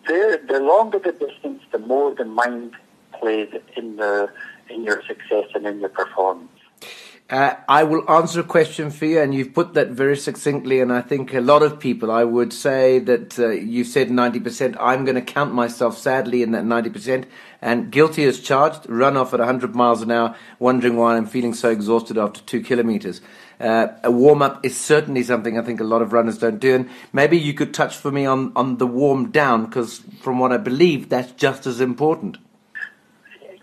the 0.07 0.61
longer 0.61 0.99
the 0.99 1.13
distance, 1.13 1.63
the 1.73 1.79
more 1.79 2.15
the 2.15 2.25
mind 2.25 2.75
plays 3.19 3.49
in, 3.77 3.97
the, 3.97 4.31
in 4.69 4.85
your 4.85 5.03
success 5.07 5.47
and 5.55 5.67
in 5.67 5.81
your 5.81 5.89
performance. 5.89 6.51
Uh, 7.31 7.55
I 7.67 7.85
will 7.85 8.09
answer 8.11 8.41
a 8.41 8.45
question 8.45 8.91
for 8.91 9.07
you, 9.07 9.19
and 9.19 9.35
you've 9.35 9.55
put 9.55 9.73
that 9.75 9.89
very 9.89 10.17
succinctly. 10.17 10.81
And 10.81 10.93
I 10.93 11.01
think 11.01 11.33
a 11.33 11.41
lot 11.41 11.63
of 11.63 11.81
people, 11.81 12.13
I 12.13 12.23
would 12.23 12.53
say 12.53 12.99
that 12.99 13.39
uh, 13.39 13.49
you 13.49 13.83
said 13.83 14.11
90%. 14.11 14.77
I'm 14.79 15.07
going 15.07 15.15
to 15.15 15.23
count 15.23 15.55
myself 15.55 15.97
sadly 15.97 16.43
in 16.43 16.53
that 16.53 16.65
90%. 16.65 17.25
And 17.63 17.91
guilty 17.91 18.25
as 18.25 18.41
charged, 18.41 18.87
run 18.91 19.17
off 19.17 19.33
at 19.33 19.41
100 19.41 19.75
miles 19.75 20.03
an 20.03 20.11
hour, 20.11 20.37
wondering 20.59 20.97
why 20.97 21.17
I'm 21.17 21.25
feeling 21.25 21.55
so 21.55 21.71
exhausted 21.71 22.19
after 22.19 22.43
two 22.43 22.61
kilometers. 22.61 23.23
Uh, 23.59 23.89
a 24.03 24.11
warm 24.11 24.43
up 24.43 24.63
is 24.63 24.77
certainly 24.77 25.23
something 25.23 25.59
I 25.59 25.63
think 25.63 25.81
a 25.81 25.85
lot 25.85 26.03
of 26.03 26.13
runners 26.13 26.37
don't 26.37 26.61
do. 26.61 26.75
And 26.75 26.91
maybe 27.15 27.39
you 27.39 27.55
could 27.55 27.73
touch 27.73 27.97
for 27.97 28.11
me 28.11 28.27
on, 28.27 28.53
on 28.55 28.77
the 28.77 28.87
warm 28.87 29.31
down, 29.31 29.65
because 29.65 30.01
from 30.21 30.39
what 30.41 30.53
I 30.53 30.59
believe, 30.59 31.09
that's 31.09 31.33
just 31.33 31.67
as 31.67 31.81
important. 31.81 32.37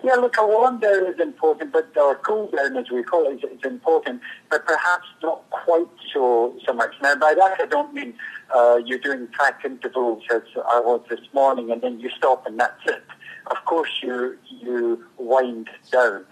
Yeah, 0.03 0.15
look, 0.15 0.35
a 0.37 0.45
warm 0.45 0.79
down 0.79 1.05
is 1.05 1.19
important, 1.19 1.71
but 1.71 1.95
or 1.95 2.15
cool 2.15 2.49
down, 2.49 2.75
as 2.75 2.89
we 2.89 3.03
call 3.03 3.27
it, 3.27 3.43
is 3.43 3.63
important, 3.63 4.21
but 4.49 4.65
perhaps 4.65 5.05
not 5.21 5.47
quite 5.51 5.87
so 6.11 6.55
so 6.65 6.73
much. 6.73 6.93
Now, 7.03 7.15
by 7.15 7.35
that 7.35 7.61
I 7.61 7.65
don't 7.67 7.93
mean 7.93 8.15
uh, 8.55 8.79
you're 8.83 8.97
doing 8.97 9.27
track 9.29 9.61
intervals 9.63 10.23
as 10.33 10.41
I 10.67 10.79
was 10.79 11.01
this 11.07 11.19
morning, 11.33 11.71
and 11.71 11.81
then 11.81 11.99
you 11.99 12.09
stop 12.09 12.47
and 12.47 12.59
that's 12.59 12.81
it. 12.87 13.03
Of 13.47 13.63
course, 13.65 13.91
you 14.01 14.37
you 14.49 15.05
wind 15.17 15.69
down, 15.91 16.25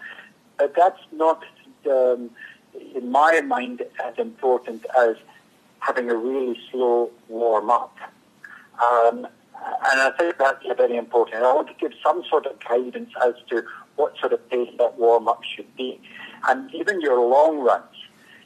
but 0.58 0.74
that's 0.76 1.00
not, 1.12 1.44
um, 1.88 2.30
in 2.94 3.10
my 3.10 3.40
mind, 3.40 3.82
as 4.04 4.18
important 4.18 4.84
as 4.98 5.14
having 5.78 6.10
a 6.10 6.16
really 6.16 6.58
slow 6.70 7.10
warm 7.28 7.70
up. 7.70 7.96
Um, 8.82 9.28
and 9.90 10.00
I 10.00 10.10
think 10.18 10.38
that's 10.38 10.64
very 10.76 10.96
important. 10.96 11.42
I 11.42 11.52
want 11.52 11.68
to 11.68 11.74
give 11.74 11.92
some 12.04 12.22
sort 12.28 12.46
of 12.46 12.58
guidance 12.60 13.10
as 13.24 13.34
to 13.50 13.62
what 13.96 14.16
sort 14.18 14.32
of 14.32 14.48
pace 14.50 14.70
that 14.78 14.98
warm-up 14.98 15.42
should 15.44 15.74
be. 15.76 16.00
And 16.48 16.72
even 16.74 17.00
your 17.00 17.20
long 17.26 17.60
runs. 17.60 17.84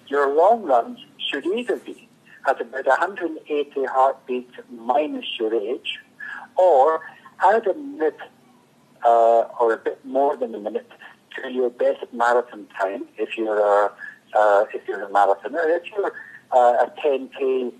Your 0.08 0.34
long 0.34 0.62
runs 0.62 0.98
should 1.30 1.46
either 1.46 1.76
be 1.76 2.08
at 2.46 2.60
about 2.60 2.86
180 2.86 3.84
heartbeats 3.86 4.54
minus 4.70 5.24
your 5.38 5.54
age, 5.54 5.98
or 6.56 7.00
add 7.40 7.66
a 7.66 7.74
minute 7.74 8.18
uh, 9.04 9.42
or 9.60 9.72
a 9.72 9.76
bit 9.76 10.04
more 10.04 10.36
than 10.36 10.54
a 10.54 10.58
minute 10.58 10.90
to 11.36 11.50
your 11.50 11.70
best 11.70 12.04
marathon 12.12 12.66
time 12.78 13.04
if 13.16 13.36
you're 13.36 13.58
a, 13.58 13.90
uh, 14.34 14.64
if 14.74 14.86
you're 14.86 15.02
a 15.02 15.08
marathoner. 15.08 15.64
If 15.76 15.90
you're 15.90 16.12
uh, 16.52 16.86
a 16.86 16.92
10k 17.02 17.72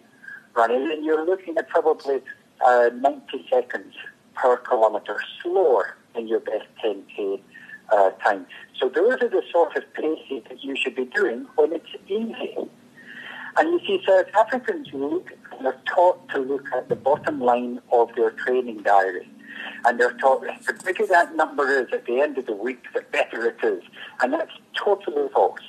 runner, 0.55 0.89
then 0.89 1.05
you're 1.05 1.25
looking 1.25 1.57
at 1.59 1.69
probably 1.69 2.21
uh, 2.65 2.91
90 2.95 3.47
seconds 3.51 3.95
per 4.35 4.57
kilometre 4.59 5.19
slower 5.43 5.97
than 6.15 6.29
your 6.29 6.41
best 6.41 6.67
10k 6.85 7.41
uh, 7.93 8.11
time. 8.23 8.47
So 8.79 8.89
those 8.89 9.23
are 9.23 9.29
the 9.29 9.43
sort 9.53 9.77
of 9.77 9.85
paces 9.95 10.43
that 10.49 10.63
you 10.63 10.77
should 10.77 10.95
be 10.95 11.05
doing 11.05 11.47
when 11.57 11.73
it's 11.73 11.95
easy. 12.09 12.57
And 13.57 13.71
you 13.73 13.81
see, 13.87 14.05
South 14.07 14.27
Africans 14.35 14.89
look, 14.93 15.31
they're 15.63 15.81
taught 15.87 16.29
to 16.31 16.41
look 16.41 16.67
at 16.75 16.89
the 16.89 16.97
bottom 16.97 17.41
line 17.41 17.81
of 17.93 18.11
their 18.17 18.33
training 18.33 18.83
diary. 18.83 19.29
And 19.85 20.01
they're 20.01 20.13
taught 20.15 20.43
the 20.43 20.75
bigger 20.85 21.07
that 21.07 21.37
number 21.37 21.71
is 21.71 21.87
at 21.93 22.07
the 22.07 22.21
end 22.21 22.37
of 22.39 22.47
the 22.47 22.55
week, 22.55 22.83
the 22.93 23.03
better 23.13 23.47
it 23.47 23.65
is. 23.65 23.83
And 24.21 24.33
that's 24.33 24.53
totally 24.77 25.29
false. 25.33 25.61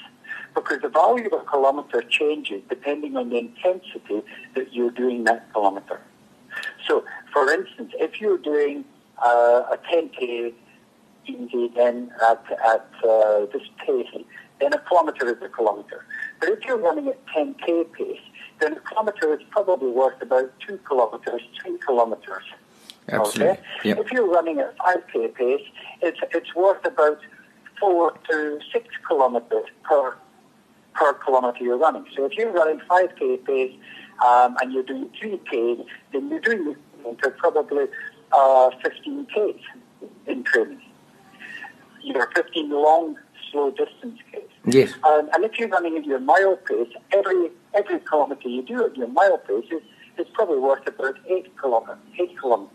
Because 0.56 0.82
the 0.82 0.90
value 0.90 1.28
of 1.28 1.34
a 1.34 1.46
kilometre 1.46 2.02
changes 2.04 2.62
depending 2.70 3.18
on 3.18 3.30
the 3.30 3.38
intensity 3.38 4.24
that 4.56 4.74
you're 4.74 4.92
doing 4.92 5.26
that 5.26 5.52
kilometre. 5.54 6.02
So, 6.88 7.04
for 7.34 7.52
instance, 7.52 7.94
if 8.00 8.22
you're 8.22 8.38
doing 8.38 8.86
uh, 9.24 9.64
a 9.72 9.80
10k 9.92 10.54
easy 11.28 11.72
then 11.76 12.12
at, 12.22 12.44
at 12.64 12.88
uh, 13.04 13.46
this 13.52 13.64
pace, 13.86 14.08
then 14.60 14.74
a 14.74 14.80
kilometre 14.88 15.28
is 15.28 15.42
a 15.42 15.50
kilometre. 15.50 16.06
But 16.40 16.50
if 16.50 16.66
you're 16.66 16.78
running 16.78 17.08
at 17.08 17.26
10k 17.28 17.92
pace, 17.94 18.20
then 18.60 18.74
a 18.74 18.80
kilometre 18.82 19.34
is 19.34 19.42
probably 19.50 19.90
worth 19.90 20.22
about 20.22 20.52
two 20.60 20.80
kilometres, 20.88 21.42
three 21.62 21.78
kilometres. 21.86 22.44
Absolutely. 23.10 23.54
Okay? 23.54 23.62
Yep. 23.84 24.00
If 24.00 24.12
you're 24.12 24.30
running 24.30 24.60
at 24.60 24.78
5k 24.78 25.36
pace, 25.36 25.62
it's, 26.02 26.20
it's 26.32 26.56
worth 26.56 26.86
about 26.86 27.20
four 27.80 28.18
to 28.30 28.60
six 28.72 28.88
kilometers 29.08 29.66
per 29.84 30.16
per 30.94 31.14
kilometer 31.16 31.62
you're 31.62 31.78
running. 31.78 32.06
So 32.16 32.24
if 32.24 32.34
you're 32.38 32.54
running 32.54 32.80
5k 32.90 33.46
pace 33.46 33.74
um, 34.24 34.56
and 34.62 34.74
you're 34.74 34.84
doing 34.84 35.10
3k, 35.22 35.86
then 36.14 36.30
you're 36.30 36.40
doing 36.40 36.76
into 37.06 37.30
probably 37.32 37.86
uh, 38.32 38.70
15k 38.84 39.60
in 40.28 40.44
training. 40.44 40.82
You're 42.02 42.30
15 42.36 42.70
long, 42.70 43.18
slow 43.52 43.72
distance 43.72 44.20
Ks. 44.32 44.42
Yes. 44.66 44.94
Um, 45.04 45.30
and 45.34 45.44
if 45.44 45.58
you're 45.58 45.70
running 45.70 45.98
at 45.98 46.06
your 46.06 46.20
mile 46.20 46.58
pace, 46.58 46.92
every 47.12 47.52
every 47.74 48.00
kilometer 48.00 48.48
you 48.48 48.64
do 48.64 48.86
at 48.86 48.96
your 48.96 49.08
mile 49.08 49.38
pace 49.38 49.66
is, 49.72 49.82
is 50.18 50.28
probably 50.34 50.60
worth 50.60 50.88
about 50.88 51.16
eight 51.30 51.56
kilometers. 51.58 51.98
Eight 52.20 52.38
kilometers. 52.40 52.72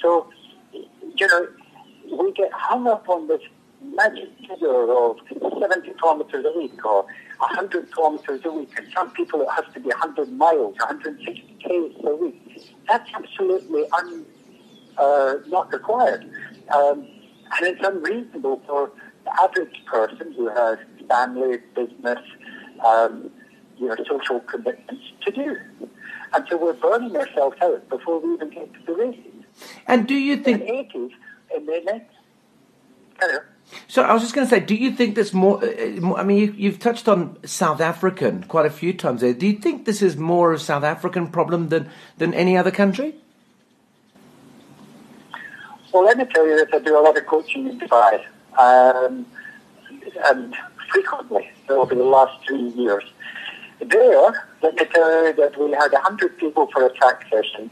So, 0.00 0.28
you 0.72 1.26
know, 1.26 1.48
we 2.10 2.32
get 2.32 2.50
hung 2.52 2.86
up 2.86 3.08
on 3.08 3.28
this 3.28 3.40
magic 3.82 4.28
figure 4.48 4.92
of 4.92 5.16
70 5.60 5.92
kilometers 6.00 6.44
a 6.44 6.58
week 6.58 6.84
or 6.84 7.06
100 7.42 7.92
kilometers 7.92 8.40
a 8.44 8.52
week. 8.52 8.70
And 8.76 8.86
some 8.94 9.10
people 9.10 9.42
it 9.42 9.48
has 9.50 9.64
to 9.74 9.80
be 9.80 9.88
100 9.88 10.32
miles, 10.32 10.76
160 10.78 11.56
k's 11.62 11.92
per 12.02 12.14
week. 12.14 12.72
That's 12.88 13.10
absolutely 13.14 13.84
un, 13.98 14.24
uh, 14.96 15.34
not 15.48 15.72
required. 15.72 16.24
Um, 16.74 17.06
and 17.58 17.66
it's 17.66 17.84
unreasonable 17.84 18.62
for 18.66 18.92
the 19.24 19.42
average 19.42 19.84
person 19.86 20.32
who 20.32 20.48
has 20.48 20.78
family, 21.08 21.58
business, 21.74 22.18
um, 22.86 23.30
you 23.76 23.88
know, 23.88 23.96
social 24.08 24.40
commitments 24.40 25.04
to 25.24 25.32
do. 25.32 25.56
And 26.34 26.46
so 26.48 26.56
we're 26.56 26.72
burning 26.72 27.16
ourselves 27.16 27.56
out 27.62 27.88
before 27.88 28.20
we 28.20 28.34
even 28.34 28.50
get 28.50 28.72
to 28.72 28.80
the 28.86 28.92
races. 28.94 29.44
And 29.86 30.06
do 30.06 30.14
you 30.14 30.34
In 30.34 30.44
think? 30.44 30.60
the 30.60 30.72
80s, 30.72 31.10
in 31.56 31.66
the. 31.66 32.02
So 33.88 34.02
I 34.02 34.12
was 34.12 34.22
just 34.22 34.34
going 34.34 34.46
to 34.46 34.50
say, 34.50 34.60
do 34.60 34.74
you 34.74 34.92
think 34.92 35.14
this 35.14 35.32
more? 35.32 35.62
uh, 35.64 35.66
uh, 35.66 36.14
I 36.14 36.24
mean, 36.24 36.38
you, 36.38 36.54
you've 36.56 36.78
touched 36.78 37.08
on 37.08 37.36
South 37.46 37.80
African 37.80 38.44
quite 38.44 38.66
a 38.66 38.70
few 38.70 38.92
times 38.92 39.20
there. 39.20 39.32
Do 39.32 39.46
you 39.46 39.58
think 39.58 39.86
this 39.86 40.02
is 40.02 40.16
more 40.16 40.52
of 40.52 40.60
a 40.60 40.62
South 40.62 40.84
African 40.84 41.28
problem 41.28 41.68
than 41.68 41.90
than 42.18 42.34
any 42.34 42.56
other 42.56 42.70
country? 42.70 43.14
Well, 45.92 46.04
let 46.04 46.16
me 46.16 46.24
tell 46.24 46.46
you 46.46 46.56
this, 46.56 46.68
I 46.72 46.78
do 46.78 46.98
a 46.98 47.02
lot 47.02 47.18
of 47.18 47.26
coaching 47.26 47.68
in 47.68 47.78
Dubai, 47.78 48.24
um, 48.58 49.26
and 50.24 50.54
frequently 50.90 51.50
over 51.68 51.94
the 51.94 52.04
last 52.04 52.42
three 52.46 52.68
years. 52.70 53.04
There, 53.78 54.48
let 54.62 54.74
me 54.74 54.84
tell 54.86 55.26
you 55.26 55.32
that 55.34 55.58
we 55.58 55.72
had 55.72 55.92
100 55.92 56.38
people 56.38 56.68
for 56.72 56.86
a 56.86 56.92
track 56.94 57.26
session. 57.28 57.70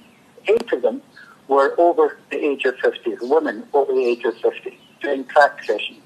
Eight 0.48 0.70
of 0.72 0.82
them 0.82 1.00
were 1.48 1.74
over 1.78 2.18
the 2.30 2.44
age 2.44 2.64
of 2.64 2.76
50, 2.78 3.16
women 3.22 3.66
over 3.72 3.92
the 3.92 4.04
age 4.04 4.24
of 4.24 4.36
50, 4.36 4.78
doing 5.00 5.24
track 5.24 5.62
session. 5.64 5.96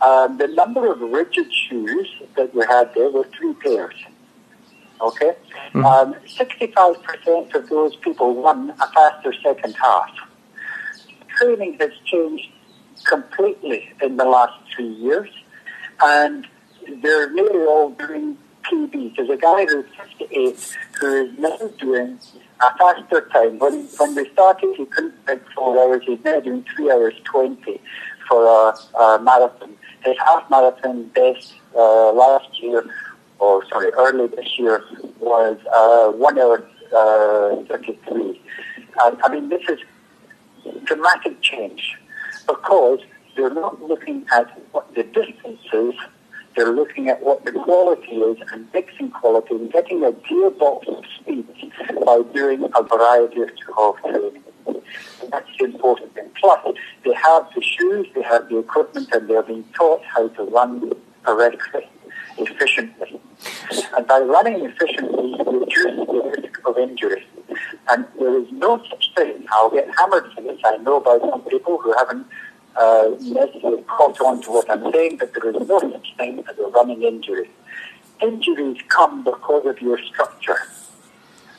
Um, 0.00 0.38
the 0.38 0.48
number 0.48 0.90
of 0.92 1.00
rigid 1.00 1.52
shoes 1.52 2.08
that 2.36 2.54
we 2.54 2.64
had 2.66 2.92
there 2.94 3.10
were 3.10 3.26
three 3.38 3.54
pairs. 3.54 3.94
Okay? 5.00 5.34
Um, 5.74 6.14
65% 6.26 7.54
of 7.54 7.68
those 7.68 7.96
people 7.96 8.34
won 8.34 8.70
a 8.70 8.92
faster 8.92 9.32
second 9.42 9.74
half 9.74 10.10
training 11.36 11.76
has 11.80 11.90
changed 12.04 12.48
completely 13.04 13.92
in 14.02 14.16
the 14.16 14.24
last 14.24 14.54
three 14.74 14.88
years, 14.88 15.28
and 16.02 16.46
they're 17.02 17.30
nearly 17.32 17.64
all 17.66 17.90
doing 17.90 18.36
PBs. 18.64 19.16
There's 19.16 19.30
a 19.30 19.36
guy 19.36 19.66
who's 19.66 19.86
58 20.18 20.76
who 21.00 21.24
is 21.24 21.38
now 21.38 21.58
doing 21.78 22.18
a 22.60 22.78
faster 22.78 23.28
time. 23.32 23.58
When, 23.58 23.86
when 23.98 24.14
we 24.14 24.28
started, 24.30 24.74
he 24.76 24.86
couldn't 24.86 25.14
make 25.26 25.42
four 25.52 25.78
hours. 25.78 26.02
He's 26.06 26.22
now 26.24 26.40
doing 26.40 26.64
three 26.74 26.90
hours 26.90 27.14
20 27.24 27.80
for 28.28 28.44
a, 28.44 28.98
a 28.98 29.22
marathon. 29.22 29.74
His 30.04 30.16
half 30.18 30.48
marathon 30.50 31.08
best 31.08 31.54
uh, 31.74 32.12
last 32.12 32.62
year, 32.62 32.84
or 33.38 33.66
sorry, 33.68 33.90
early 33.92 34.28
this 34.28 34.58
year, 34.58 34.84
was 35.20 35.58
uh, 35.74 36.12
one 36.12 36.38
hour 36.38 36.64
uh, 36.94 37.64
33. 37.64 38.40
And, 39.04 39.22
I 39.22 39.28
mean, 39.28 39.48
this 39.48 39.62
is 39.68 39.80
dramatic 40.84 41.40
change 41.42 41.96
because 42.46 43.00
they're 43.36 43.52
not 43.52 43.82
looking 43.82 44.26
at 44.32 44.46
what 44.72 44.94
the 44.94 45.02
distance 45.02 45.60
is, 45.72 45.94
they're 46.56 46.72
looking 46.72 47.08
at 47.08 47.22
what 47.22 47.44
the 47.44 47.52
quality 47.52 48.12
is 48.12 48.38
and 48.52 48.66
mixing 48.72 49.10
quality 49.10 49.54
and 49.54 49.70
getting 49.70 50.02
a 50.02 50.12
gearbox 50.12 50.88
of 50.88 51.04
speed 51.20 51.46
by 52.04 52.22
doing 52.32 52.64
a 52.74 52.82
variety 52.82 53.42
of, 53.42 53.50
of 53.76 53.96
And 54.66 55.32
that's 55.32 55.48
the 55.58 55.64
important 55.64 56.14
thing. 56.14 56.28
Plus, 56.40 56.76
they 57.04 57.14
have 57.14 57.48
the 57.54 57.62
shoes, 57.62 58.06
they 58.14 58.22
have 58.22 58.48
the 58.48 58.58
equipment, 58.58 59.08
and 59.12 59.28
they're 59.28 59.42
being 59.42 59.64
taught 59.76 60.02
how 60.04 60.28
to 60.28 60.42
run 60.44 60.92
correctly, 61.22 61.88
efficiently. 62.38 63.20
And 63.96 64.06
by 64.06 64.20
running 64.20 64.64
efficiently, 64.64 65.36
you 65.38 65.60
reduce 65.60 66.06
the 66.06 66.32
risk 66.36 66.60
of 66.66 66.78
injury. 66.78 67.26
And 67.88 68.06
there 68.18 68.38
is 68.40 68.48
no 68.52 68.82
such 68.90 69.12
thing. 69.14 69.46
I'll 69.50 69.70
get 69.70 69.88
hammered 69.96 70.32
for 70.34 70.40
this. 70.42 70.60
I 70.64 70.76
know 70.78 71.00
by 71.00 71.18
some 71.18 71.42
people 71.42 71.78
who 71.78 71.92
haven't 71.96 72.26
uh, 72.76 73.10
necessarily 73.20 73.82
caught 73.84 74.20
on 74.20 74.42
to 74.42 74.50
what 74.50 74.70
I'm 74.70 74.92
saying, 74.92 75.18
but 75.18 75.32
there 75.34 75.50
is 75.50 75.68
no 75.68 75.78
such 75.80 76.14
thing 76.16 76.44
as 76.50 76.58
a 76.58 76.68
running 76.68 77.02
injury. 77.02 77.50
Injuries 78.20 78.78
come 78.88 79.24
because 79.24 79.66
of 79.66 79.80
your 79.80 79.98
structure. 79.98 80.58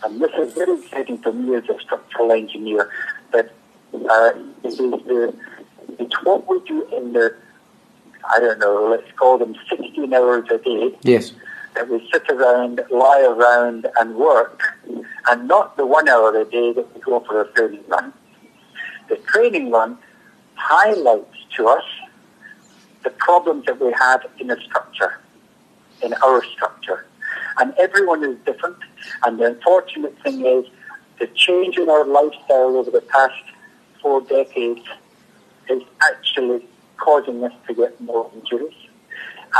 And 0.03 0.21
this 0.21 0.31
is 0.37 0.53
very 0.53 0.79
exciting 0.79 1.17
for 1.19 1.33
me 1.33 1.55
as 1.55 1.63
a 1.69 1.79
structural 1.81 2.31
engineer, 2.31 2.89
but 3.31 3.53
uh, 3.93 4.31
it 4.63 4.67
is 4.67 4.77
the, 4.77 5.33
it's 5.99 6.23
what 6.23 6.47
we 6.47 6.59
do 6.67 6.85
in 6.95 7.13
the, 7.13 7.35
I 8.33 8.39
don't 8.39 8.59
know, 8.59 8.87
let's 8.89 9.11
call 9.17 9.37
them 9.37 9.55
16 9.69 10.13
hours 10.13 10.45
a 10.51 10.57
day, 10.59 10.91
Yes. 11.01 11.31
that 11.75 11.89
we 11.89 12.07
sit 12.11 12.29
around, 12.29 12.81
lie 12.91 13.21
around 13.21 13.87
and 13.99 14.15
work, 14.15 14.61
and 15.29 15.47
not 15.47 15.77
the 15.77 15.85
one 15.85 16.07
hour 16.07 16.35
a 16.39 16.45
day 16.45 16.73
that 16.73 16.93
we 16.95 17.01
go 17.01 17.19
for 17.21 17.41
a 17.41 17.47
training 17.53 17.83
run. 17.87 18.13
The 19.09 19.15
training 19.17 19.71
run 19.71 19.97
highlights 20.55 21.37
to 21.55 21.67
us 21.67 21.83
the 23.03 23.09
problems 23.11 23.65
that 23.65 23.79
we 23.79 23.93
have 23.93 24.25
in 24.39 24.51
a 24.51 24.61
structure, 24.61 25.19
in 26.03 26.13
our 26.23 26.43
structure. 26.43 27.05
And 27.59 27.73
everyone 27.79 28.23
is 28.23 28.37
different, 28.45 28.77
and 29.23 29.39
the 29.39 29.45
unfortunate 29.45 30.15
thing 30.21 30.45
is 30.45 30.65
the 31.19 31.27
change 31.27 31.77
in 31.77 31.89
our 31.89 32.05
lifestyle 32.05 32.77
over 32.77 32.91
the 32.91 33.01
past 33.01 33.41
four 34.01 34.21
decades 34.21 34.81
is 35.69 35.81
actually 36.01 36.65
causing 36.97 37.43
us 37.43 37.53
to 37.67 37.73
get 37.73 37.99
more 37.99 38.29
injuries. 38.35 38.75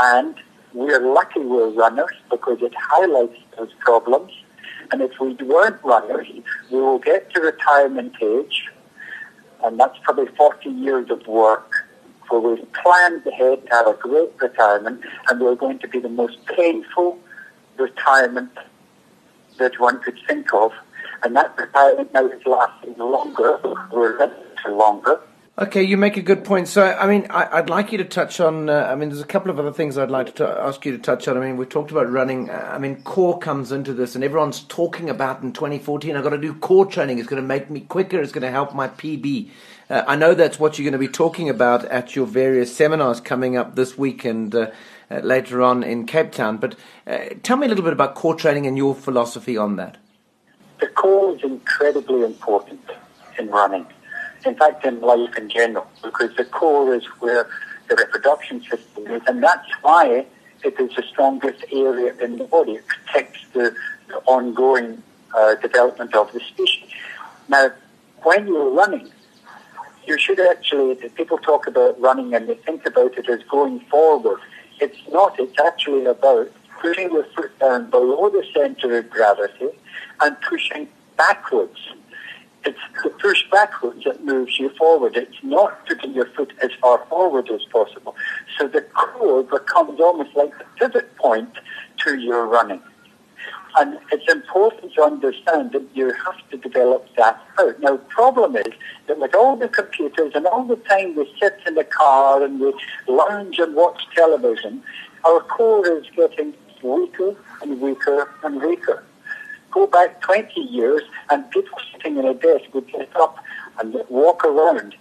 And 0.00 0.36
we're 0.72 1.12
lucky 1.12 1.40
we're 1.40 1.70
runners 1.70 2.14
because 2.30 2.58
it 2.62 2.72
highlights 2.76 3.38
those 3.56 3.72
problems. 3.80 4.32
And 4.92 5.02
if 5.02 5.12
we 5.20 5.34
weren't 5.34 5.82
runners, 5.82 6.28
we 6.70 6.80
will 6.80 6.98
get 6.98 7.32
to 7.34 7.40
retirement 7.40 8.14
age, 8.22 8.68
and 9.64 9.78
that's 9.78 9.98
probably 10.02 10.26
40 10.36 10.70
years 10.70 11.10
of 11.10 11.26
work 11.26 11.70
where 12.28 12.40
we've 12.40 12.72
planned 12.74 13.26
ahead 13.26 13.66
to 13.66 13.70
have 13.70 13.86
a 13.86 13.94
great 13.94 14.30
retirement, 14.40 15.02
and 15.28 15.40
we're 15.40 15.54
going 15.54 15.78
to 15.80 15.88
be 15.88 15.98
the 15.98 16.08
most 16.08 16.38
painful 16.46 17.18
retirement 17.78 18.50
that 19.58 19.78
one 19.78 20.00
could 20.00 20.18
think 20.26 20.52
of. 20.54 20.72
And 21.22 21.34
that 21.36 21.56
retirement 21.58 22.12
now 22.12 22.26
is 22.26 22.44
lasting 22.46 22.96
longer, 22.96 23.58
living 23.92 24.30
longer. 24.68 25.20
Okay, 25.60 25.82
you 25.82 25.96
make 25.96 26.16
a 26.16 26.22
good 26.22 26.44
point. 26.44 26.68
So, 26.68 26.84
I 26.84 27.08
mean, 27.08 27.26
I, 27.30 27.58
I'd 27.58 27.68
like 27.68 27.90
you 27.90 27.98
to 27.98 28.04
touch 28.04 28.38
on. 28.38 28.70
Uh, 28.70 28.88
I 28.88 28.94
mean, 28.94 29.08
there's 29.08 29.20
a 29.20 29.26
couple 29.26 29.50
of 29.50 29.58
other 29.58 29.72
things 29.72 29.98
I'd 29.98 30.08
like 30.08 30.26
to 30.26 30.32
t- 30.32 30.44
ask 30.44 30.86
you 30.86 30.92
to 30.92 30.98
touch 30.98 31.26
on. 31.26 31.36
I 31.36 31.40
mean, 31.40 31.56
we've 31.56 31.68
talked 31.68 31.90
about 31.90 32.08
running. 32.08 32.48
Uh, 32.48 32.70
I 32.72 32.78
mean, 32.78 33.02
core 33.02 33.40
comes 33.40 33.72
into 33.72 33.92
this, 33.92 34.14
and 34.14 34.22
everyone's 34.22 34.60
talking 34.60 35.10
about 35.10 35.42
in 35.42 35.52
2014. 35.52 36.14
I've 36.14 36.22
got 36.22 36.30
to 36.30 36.38
do 36.38 36.54
core 36.54 36.86
training. 36.86 37.18
It's 37.18 37.26
going 37.26 37.42
to 37.42 37.46
make 37.46 37.70
me 37.70 37.80
quicker. 37.80 38.20
It's 38.20 38.30
going 38.30 38.42
to 38.42 38.52
help 38.52 38.72
my 38.72 38.86
PB. 38.86 39.50
Uh, 39.90 40.04
I 40.06 40.14
know 40.14 40.32
that's 40.32 40.60
what 40.60 40.78
you're 40.78 40.84
going 40.84 40.92
to 40.92 40.98
be 40.98 41.12
talking 41.12 41.48
about 41.48 41.84
at 41.86 42.14
your 42.14 42.26
various 42.26 42.76
seminars 42.76 43.20
coming 43.20 43.56
up 43.56 43.74
this 43.74 43.98
week 43.98 44.24
and 44.24 44.54
uh, 45.10 45.20
later 45.20 45.62
on 45.62 45.82
in 45.82 46.06
Cape 46.06 46.32
Town. 46.32 46.56
But 46.56 46.76
uh, 47.06 47.18
tell 47.42 47.56
me 47.56 47.66
a 47.66 47.68
little 47.68 47.84
bit 47.84 47.92
about 47.92 48.14
core 48.14 48.34
training 48.34 48.66
and 48.66 48.76
your 48.76 48.94
philosophy 48.94 49.56
on 49.56 49.76
that. 49.76 49.96
The 50.80 50.88
core 50.88 51.34
is 51.34 51.42
incredibly 51.42 52.22
important 52.24 52.80
in 53.38 53.48
running. 53.48 53.86
In 54.46 54.54
fact, 54.54 54.84
in 54.84 55.00
life 55.00 55.36
in 55.36 55.48
general, 55.48 55.86
because 56.02 56.34
the 56.36 56.44
core 56.44 56.94
is 56.94 57.04
where 57.18 57.48
the 57.88 57.96
reproduction 57.96 58.60
system 58.62 59.06
is, 59.08 59.22
and 59.26 59.42
that's 59.42 59.68
why 59.82 60.26
it 60.62 60.78
is 60.78 60.94
the 60.94 61.02
strongest 61.02 61.64
area 61.72 62.14
in 62.20 62.38
the 62.38 62.44
body. 62.44 62.72
It 62.72 62.86
protects 62.86 63.40
the, 63.52 63.74
the 64.08 64.16
ongoing 64.26 65.02
uh, 65.36 65.56
development 65.56 66.14
of 66.14 66.32
the 66.32 66.40
species. 66.40 66.90
Now, 67.48 67.70
when 68.22 68.46
you're 68.46 68.70
running, 68.70 69.10
you 70.06 70.18
should 70.18 70.40
actually, 70.40 70.94
people 71.10 71.38
talk 71.38 71.66
about 71.66 72.00
running 72.00 72.34
and 72.34 72.48
they 72.48 72.54
think 72.54 72.86
about 72.86 73.18
it 73.18 73.28
as 73.28 73.42
going 73.44 73.80
forward. 73.80 74.40
It's 74.80 74.98
not, 75.10 75.38
it's 75.38 75.58
actually 75.60 76.04
about 76.06 76.50
putting 76.80 77.10
your 77.12 77.24
foot 77.34 77.58
down 77.58 77.90
below 77.90 78.30
the 78.30 78.44
center 78.54 78.98
of 78.98 79.10
gravity 79.10 79.70
and 80.20 80.36
pushing 80.48 80.88
backwards 81.16 81.78
It's 82.64 82.78
the 83.02 83.10
push 83.10 83.44
backwards 83.50 84.04
that 84.04 84.24
moves 84.24 84.58
you 84.58 84.70
forward. 84.76 85.16
It's 85.16 85.36
not 85.42 85.86
putting 85.86 86.12
your 86.14 86.26
foot 86.26 86.52
as 86.62 86.70
far 86.80 87.04
forward 87.06 87.50
as 87.50 87.64
possible. 87.72 88.14
So 88.58 88.68
the 88.68 88.82
core 88.82 89.42
becomes 89.42 90.00
almost 90.00 90.36
like 90.36 90.56
the 90.58 90.64
pivot 90.78 91.16
point 91.16 91.50
to 92.04 92.18
your 92.18 92.46
running. 92.46 92.82
And 93.78 93.96
it's 94.10 94.30
important 94.32 94.92
to 94.94 95.02
understand 95.02 95.70
that 95.70 95.86
you 95.94 96.12
have 96.12 96.50
to 96.50 96.56
develop 96.56 97.06
that 97.16 97.40
out. 97.60 97.78
Now, 97.78 97.92
the 97.92 98.04
problem 98.08 98.56
is 98.56 98.72
that 99.06 99.20
with 99.20 99.36
all 99.36 99.54
the 99.54 99.68
computers 99.68 100.32
and 100.34 100.46
all 100.46 100.64
the 100.64 100.74
time 100.74 101.14
we 101.14 101.32
sit 101.40 101.60
in 101.64 101.76
the 101.76 101.84
car 101.84 102.42
and 102.42 102.58
we 102.58 102.74
lounge 103.06 103.60
and 103.60 103.76
watch 103.76 104.02
television, 104.16 104.82
our 105.24 105.38
core 105.42 105.86
is 105.86 106.06
getting 106.16 106.54
weaker 106.82 107.36
and 107.62 107.80
weaker 107.80 108.28
and 108.42 108.60
weaker. 108.60 109.04
Go 109.70 109.86
back 109.86 110.22
20 110.22 110.60
years 110.60 111.02
and 111.30 111.48
people 111.52 111.78
sitting 111.92 112.16
in 112.16 112.24
a 112.24 112.34
desk 112.34 112.64
would 112.74 112.88
get 112.88 113.14
up 113.14 113.36
and 113.78 113.94
walk 114.08 114.44
around 114.44 114.96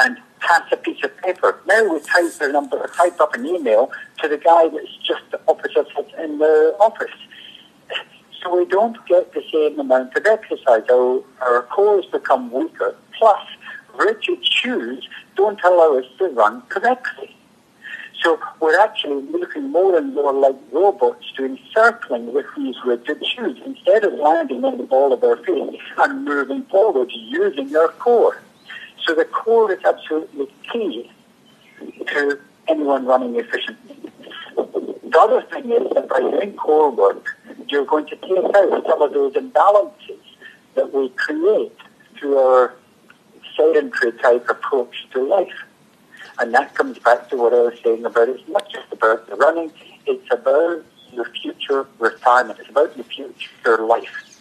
and 0.00 0.16
pass 0.40 0.62
a 0.72 0.78
piece 0.78 1.04
of 1.04 1.14
paper. 1.18 1.60
Now 1.66 1.92
we 1.92 2.00
type 2.00 2.32
a 2.40 2.48
number, 2.50 2.90
type 2.96 3.20
up 3.20 3.34
an 3.34 3.44
email 3.44 3.92
to 4.22 4.28
the 4.28 4.38
guy 4.38 4.68
that's 4.68 4.96
just 5.06 5.22
opposite 5.46 5.76
us 5.76 6.06
in 6.18 6.38
the 6.38 6.74
office. 6.80 7.10
So 8.42 8.56
we 8.56 8.64
don't 8.64 8.96
get 9.06 9.32
the 9.34 9.42
same 9.52 9.78
amount 9.78 10.16
of 10.16 10.26
exercise. 10.26 10.82
Our, 10.90 11.22
our 11.40 11.62
cores 11.62 12.06
become 12.06 12.50
weaker. 12.50 12.96
Plus, 13.16 13.46
rigid 13.94 14.44
shoes 14.44 15.08
don't 15.36 15.62
allow 15.62 15.98
us 15.98 16.06
to 16.18 16.28
run 16.28 16.62
correctly. 16.62 17.36
So 18.22 18.38
we're 18.60 18.78
actually 18.78 19.22
looking 19.30 19.70
more 19.70 19.96
and 19.96 20.14
more 20.14 20.32
like 20.32 20.56
robots 20.70 21.24
doing 21.36 21.58
circling 21.74 22.32
with 22.32 22.46
these 22.56 22.76
rigid 22.84 23.24
shoes 23.26 23.58
instead 23.64 24.04
of 24.04 24.14
landing 24.14 24.64
on 24.64 24.78
the 24.78 24.84
ball 24.84 25.12
of 25.12 25.24
our 25.24 25.36
feet 25.38 25.80
and 25.98 26.24
moving 26.24 26.62
forward 26.64 27.10
using 27.12 27.74
our 27.74 27.88
core. 27.88 28.40
So 29.04 29.14
the 29.14 29.24
core 29.24 29.72
is 29.72 29.84
absolutely 29.84 30.46
key 30.72 31.10
to 32.06 32.38
anyone 32.68 33.06
running 33.06 33.34
efficiently. 33.36 33.96
The 34.54 35.18
other 35.18 35.42
thing 35.42 35.72
is 35.72 35.92
that 35.94 36.08
by 36.08 36.20
doing 36.20 36.54
core 36.54 36.90
work, 36.90 37.36
you're 37.72 37.86
going 37.86 38.06
to 38.06 38.16
take 38.16 38.54
out 38.54 38.84
some 38.86 39.00
of 39.00 39.12
those 39.14 39.32
imbalances 39.32 40.20
that 40.74 40.92
we 40.92 41.08
create 41.10 41.76
through 42.18 42.36
our 42.36 42.74
sedentary 43.56 44.12
type 44.18 44.46
approach 44.48 45.06
to 45.12 45.22
life. 45.26 45.64
And 46.38 46.52
that 46.54 46.74
comes 46.74 46.98
back 46.98 47.30
to 47.30 47.36
what 47.36 47.54
I 47.54 47.62
was 47.62 47.78
saying 47.82 48.04
about 48.04 48.28
it's 48.28 48.46
not 48.48 48.70
just 48.70 48.92
about 48.92 49.26
the 49.26 49.36
running, 49.36 49.72
it's 50.06 50.30
about 50.30 50.84
your 51.12 51.24
future 51.40 51.86
retirement, 51.98 52.58
it's 52.60 52.68
about 52.68 52.94
your 52.96 53.04
future 53.04 53.78
life. 53.78 54.40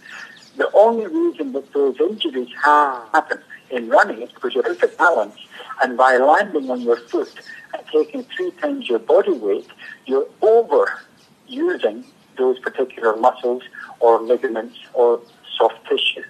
The 0.58 0.70
only 0.74 1.08
reason 1.08 1.54
that 1.54 1.72
those 1.74 2.00
injuries 2.00 2.50
happen 2.62 3.39
in 3.70 3.88
running 3.88 4.22
is 4.22 4.32
because 4.32 4.54
you're 4.54 4.70
out 4.70 4.84
of 4.84 4.98
balance, 4.98 5.38
and 5.82 5.98
by 5.98 6.17
landing 6.17 6.70
on 6.70 6.82
your 6.82 6.98
foot 6.98 7.34
and 7.74 7.88
taking 7.88 8.26
three 8.26 8.52
times 8.52 8.89
your 8.89 9.00
body 9.00 9.32
weight, 9.32 9.67
you're 10.06 10.28
overusing 10.41 12.04
those 12.41 12.58
particular 12.60 13.15
muscles 13.27 13.63
or 13.99 14.12
ligaments 14.32 14.77
or 14.93 15.21
soft 15.58 15.80
tissue. 15.88 16.25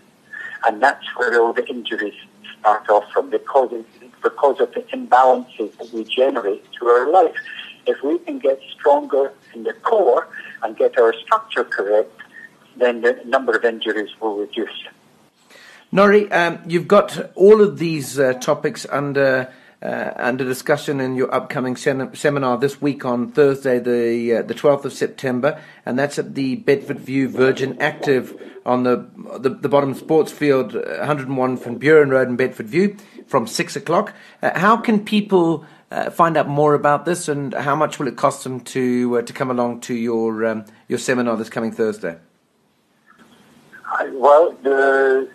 And 0.66 0.74
that's 0.86 1.06
where 1.16 1.42
all 1.42 1.54
the 1.54 1.66
injuries 1.76 2.20
start 2.60 2.90
off 2.90 3.06
from 3.14 3.30
because 3.30 3.72
of, 3.78 3.86
because 4.22 4.58
of 4.60 4.70
the 4.76 4.84
imbalances 4.98 5.72
that 5.78 5.90
we 5.94 6.04
generate 6.04 6.64
through 6.74 6.90
our 6.90 7.10
life. 7.20 7.36
If 7.88 7.98
we 8.04 8.20
can 8.20 8.38
get 8.40 8.60
stronger 8.76 9.34
in 9.54 9.64
the 9.64 9.74
core 9.90 10.28
and 10.62 10.70
get 10.78 11.00
our 11.00 11.14
structure 11.24 11.64
correct, 11.64 12.18
then 12.76 13.02
the 13.02 13.14
number 13.26 13.54
of 13.58 13.64
injuries 13.64 14.12
will 14.20 14.36
reduce. 14.46 14.80
Norrie, 15.92 16.32
um, 16.32 16.60
you've 16.68 16.88
got 16.88 17.32
all 17.36 17.62
of 17.62 17.80
these 17.80 18.20
uh, 18.20 18.34
topics 18.34 18.86
under 18.90 19.52
uh, 19.82 20.12
under 20.16 20.44
discussion 20.44 21.00
in 21.00 21.16
your 21.16 21.34
upcoming 21.34 21.76
seminar 21.76 22.58
this 22.58 22.82
week 22.82 23.04
on 23.04 23.32
Thursday, 23.32 23.80
the 23.80 24.38
uh, 24.38 24.42
the 24.44 24.54
12th 24.54 24.86
of 24.86 24.94
September, 24.94 25.60
and 25.86 25.98
that's 25.98 26.20
at 26.20 26.36
the 26.36 26.58
Bedfordview 26.58 27.28
Virgin 27.30 27.82
Active 27.82 28.40
on 28.66 28.84
the 28.84 29.10
the, 29.40 29.50
the 29.50 29.70
bottom 29.70 29.94
sports 29.94 30.32
field, 30.32 30.76
101 30.76 31.58
Van 31.58 31.80
Buuren 31.80 32.12
Road 32.12 32.28
in 32.28 32.38
Bedfordview, 32.38 33.00
from 33.28 33.48
six 33.48 33.76
o'clock. 33.76 34.14
Uh, 34.44 34.58
how 34.60 34.78
can 34.78 35.04
people 35.04 35.66
uh, 35.90 36.12
find 36.12 36.38
out 36.38 36.48
more 36.48 36.76
about 36.76 37.06
this, 37.06 37.28
and 37.28 37.54
how 37.54 37.76
much 37.76 37.98
will 37.98 38.08
it 38.08 38.18
cost 38.18 38.44
them 38.44 38.60
to 38.60 39.18
uh, 39.18 39.22
to 39.24 39.34
come 39.34 39.50
along 39.50 39.82
to 39.82 39.96
your 39.96 40.46
um, 40.46 40.66
your 40.88 41.00
seminar 41.00 41.36
this 41.38 41.50
coming 41.50 41.72
Thursday? 41.72 42.18
Well, 44.14 44.56
the 44.64 45.30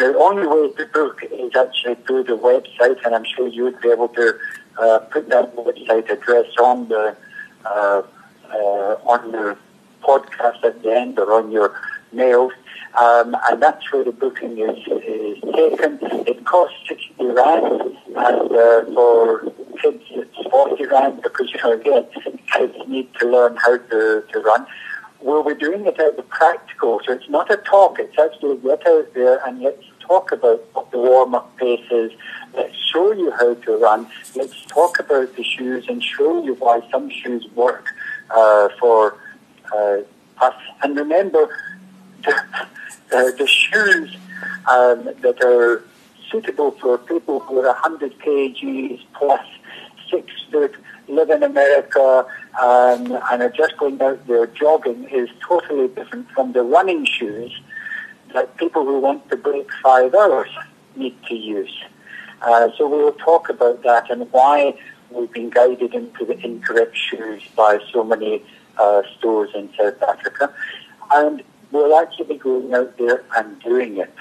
the 0.00 0.16
only 0.16 0.46
way 0.46 0.72
to 0.72 0.86
book 0.86 1.22
is 1.30 1.54
actually 1.54 1.94
through 2.06 2.24
the 2.24 2.36
website, 2.36 3.04
and 3.04 3.14
I'm 3.14 3.24
sure 3.24 3.46
you 3.46 3.64
would 3.64 3.80
be 3.82 3.90
able 3.90 4.08
to 4.08 4.38
uh, 4.78 4.98
put 5.10 5.28
that 5.28 5.54
website 5.54 6.10
address 6.10 6.46
on 6.58 6.88
the 6.88 7.14
uh, 7.66 8.02
uh, 8.50 9.12
on 9.12 9.30
the 9.30 9.58
podcast 10.02 10.64
at 10.64 10.82
the 10.82 10.92
end 10.92 11.18
or 11.18 11.34
on 11.34 11.52
your 11.52 11.78
mail. 12.12 12.50
Um, 12.98 13.36
and 13.46 13.62
that's 13.62 13.92
where 13.92 14.02
the 14.02 14.10
booking 14.10 14.58
is, 14.58 14.78
is 14.88 15.38
taken. 15.54 15.98
It 16.26 16.44
costs 16.44 16.78
60 16.88 17.26
rand, 17.26 17.96
and 18.06 18.16
uh, 18.16 18.84
for 18.94 19.52
kids 19.80 20.02
it's 20.10 20.50
40 20.50 20.86
rand 20.86 21.22
because, 21.22 21.52
you 21.52 21.60
know, 21.62 21.72
again, 21.72 22.06
kids 22.52 22.74
need 22.88 23.08
to 23.20 23.28
learn 23.28 23.56
how 23.56 23.76
to, 23.76 24.24
to 24.32 24.40
run 24.40 24.66
we'll 25.22 25.44
be 25.44 25.54
doing 25.54 25.86
it 25.86 26.00
out 26.00 26.18
of 26.18 26.28
practical. 26.28 27.00
So 27.04 27.12
it's 27.12 27.28
not 27.28 27.50
a 27.50 27.56
talk, 27.58 27.98
it's 27.98 28.18
actually 28.18 28.56
get 28.58 28.86
out 28.86 29.12
there 29.14 29.44
and 29.46 29.60
let's 29.60 29.84
talk 30.10 30.32
about 30.32 30.60
what 30.72 30.90
the 30.90 30.98
warm-up 30.98 31.56
pace 31.56 31.88
is. 31.92 32.10
Let's 32.52 32.76
show 32.92 33.12
you 33.12 33.30
how 33.30 33.54
to 33.54 33.76
run. 33.76 34.08
Let's 34.34 34.60
talk 34.66 34.98
about 34.98 35.36
the 35.36 35.44
shoes 35.44 35.84
and 35.88 36.02
show 36.02 36.44
you 36.44 36.54
why 36.54 36.80
some 36.90 37.08
shoes 37.10 37.46
work 37.54 37.86
uh, 38.30 38.70
for 38.80 39.16
uh, 39.72 39.98
us. 40.46 40.58
And 40.82 40.96
remember, 40.96 41.44
the, 42.24 42.34
uh, 43.12 43.30
the 43.38 43.46
shoes 43.46 44.16
um, 44.68 44.98
that 45.24 45.38
are 45.44 45.84
suitable 46.28 46.72
for 46.72 46.98
people 46.98 47.38
who 47.38 47.60
are 47.60 47.66
100 47.66 48.18
kgs 48.18 49.00
plus, 49.14 49.46
six 50.10 50.26
foot, 50.50 50.74
live 51.06 51.30
in 51.30 51.44
America, 51.44 52.26
um, 52.60 53.16
and 53.30 53.42
are 53.42 53.54
just 53.56 53.76
going 53.76 54.02
out 54.02 54.26
there 54.26 54.46
jogging 54.48 55.04
is 55.04 55.28
totally 55.46 55.86
different 55.86 56.28
from 56.32 56.52
the 56.52 56.62
running 56.62 57.04
shoes 57.04 57.52
that 58.34 58.56
people 58.56 58.84
who 58.84 58.98
want 58.98 59.28
to 59.30 59.36
break 59.36 59.68
five 59.82 60.14
hours 60.14 60.50
need 60.96 61.16
to 61.26 61.34
use. 61.34 61.74
Uh, 62.42 62.68
so 62.76 62.88
we 62.88 62.98
will 63.02 63.12
talk 63.12 63.48
about 63.48 63.82
that 63.82 64.10
and 64.10 64.30
why 64.32 64.74
we've 65.10 65.32
been 65.32 65.50
guided 65.50 65.94
into 65.94 66.24
the 66.24 66.38
incorrect 66.44 66.96
shoes 66.96 67.42
by 67.56 67.78
so 67.92 68.02
many 68.02 68.42
uh, 68.78 69.02
stores 69.18 69.50
in 69.54 69.68
South 69.76 70.02
Africa. 70.02 70.52
And 71.12 71.42
we'll 71.72 71.98
actually 71.98 72.26
be 72.26 72.36
going 72.36 72.72
out 72.74 72.96
there 72.98 73.24
and 73.36 73.60
doing 73.60 73.98
it. 73.98 74.12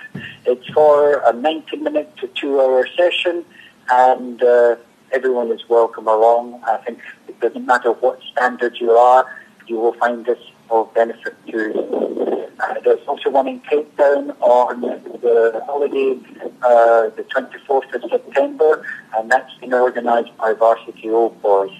It's 0.45 0.67
for 0.69 1.21
a 1.25 1.33
90 1.33 1.77
minute 1.77 2.15
to 2.17 2.27
two 2.27 2.59
hour 2.59 2.87
session 2.97 3.45
and 3.89 4.41
uh, 4.43 4.75
everyone 5.11 5.51
is 5.51 5.67
welcome 5.69 6.07
along. 6.07 6.61
I 6.65 6.77
think 6.77 6.99
it 7.27 7.39
doesn't 7.39 7.65
matter 7.65 7.91
what 7.91 8.19
standard 8.31 8.77
you 8.79 8.91
are, 8.91 9.25
you 9.67 9.77
will 9.77 9.93
find 9.93 10.25
this 10.25 10.39
of 10.69 10.93
benefit 10.93 11.35
to. 11.47 12.45
Uh, 12.59 12.75
there's 12.83 13.07
also 13.07 13.29
one 13.29 13.47
in 13.47 13.59
Cape 13.61 13.95
Town 13.97 14.31
on 14.41 14.81
the 14.81 15.61
holiday, 15.65 16.19
uh, 16.61 17.09
the 17.15 17.25
24th 17.33 17.93
of 17.95 18.09
September, 18.09 18.85
and 19.17 19.31
that's 19.31 19.53
been 19.55 19.73
organised 19.73 20.35
by 20.37 20.53
Varsity 20.53 21.09
Old 21.09 21.41
Boys. 21.41 21.71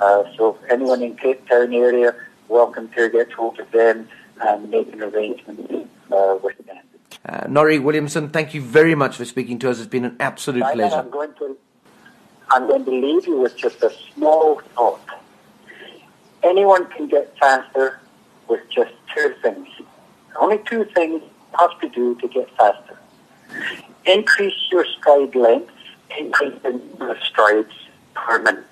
Uh, 0.00 0.24
so 0.36 0.58
anyone 0.70 1.02
in 1.02 1.16
Cape 1.16 1.48
Town 1.48 1.72
area, 1.74 2.14
welcome 2.48 2.88
to 2.90 3.08
get 3.08 3.32
hold 3.32 3.58
of 3.58 3.70
them 3.72 4.08
and 4.40 4.70
make 4.70 4.92
an 4.92 5.02
arrangement 5.02 5.90
uh, 6.12 6.38
with 6.42 6.58
them. 6.66 6.78
Uh, 7.26 7.46
Norrie 7.48 7.78
Williamson, 7.78 8.28
thank 8.28 8.54
you 8.54 8.60
very 8.60 8.94
much 8.94 9.16
for 9.16 9.24
speaking 9.24 9.58
to 9.60 9.70
us. 9.70 9.78
It's 9.78 9.88
been 9.88 10.04
an 10.04 10.16
absolute 10.20 10.64
pleasure. 10.72 10.96
I'm 10.96 11.10
going 11.10 11.32
to 11.34 11.56
I'm 12.50 12.68
going 12.68 12.84
to 12.84 12.90
leave 12.90 13.26
you 13.26 13.40
with 13.40 13.56
just 13.56 13.82
a 13.82 13.90
small 14.12 14.60
thought. 14.74 15.00
Anyone 16.42 16.86
can 16.90 17.08
get 17.08 17.36
faster 17.38 18.00
with 18.48 18.60
just 18.70 18.92
two 19.14 19.34
things. 19.42 19.68
Only 20.40 20.58
two 20.58 20.84
things 20.94 21.22
you 21.22 21.58
have 21.58 21.78
to 21.80 21.88
do 21.88 22.14
to 22.16 22.28
get 22.28 22.50
faster. 22.56 22.98
Increase 24.04 24.54
your 24.70 24.84
stride 24.84 25.34
length, 25.34 25.72
increase 26.18 26.60
the 26.62 26.70
number 26.70 27.12
of 27.12 27.22
strides 27.22 27.72
per 28.14 28.42
minute. 28.42 28.64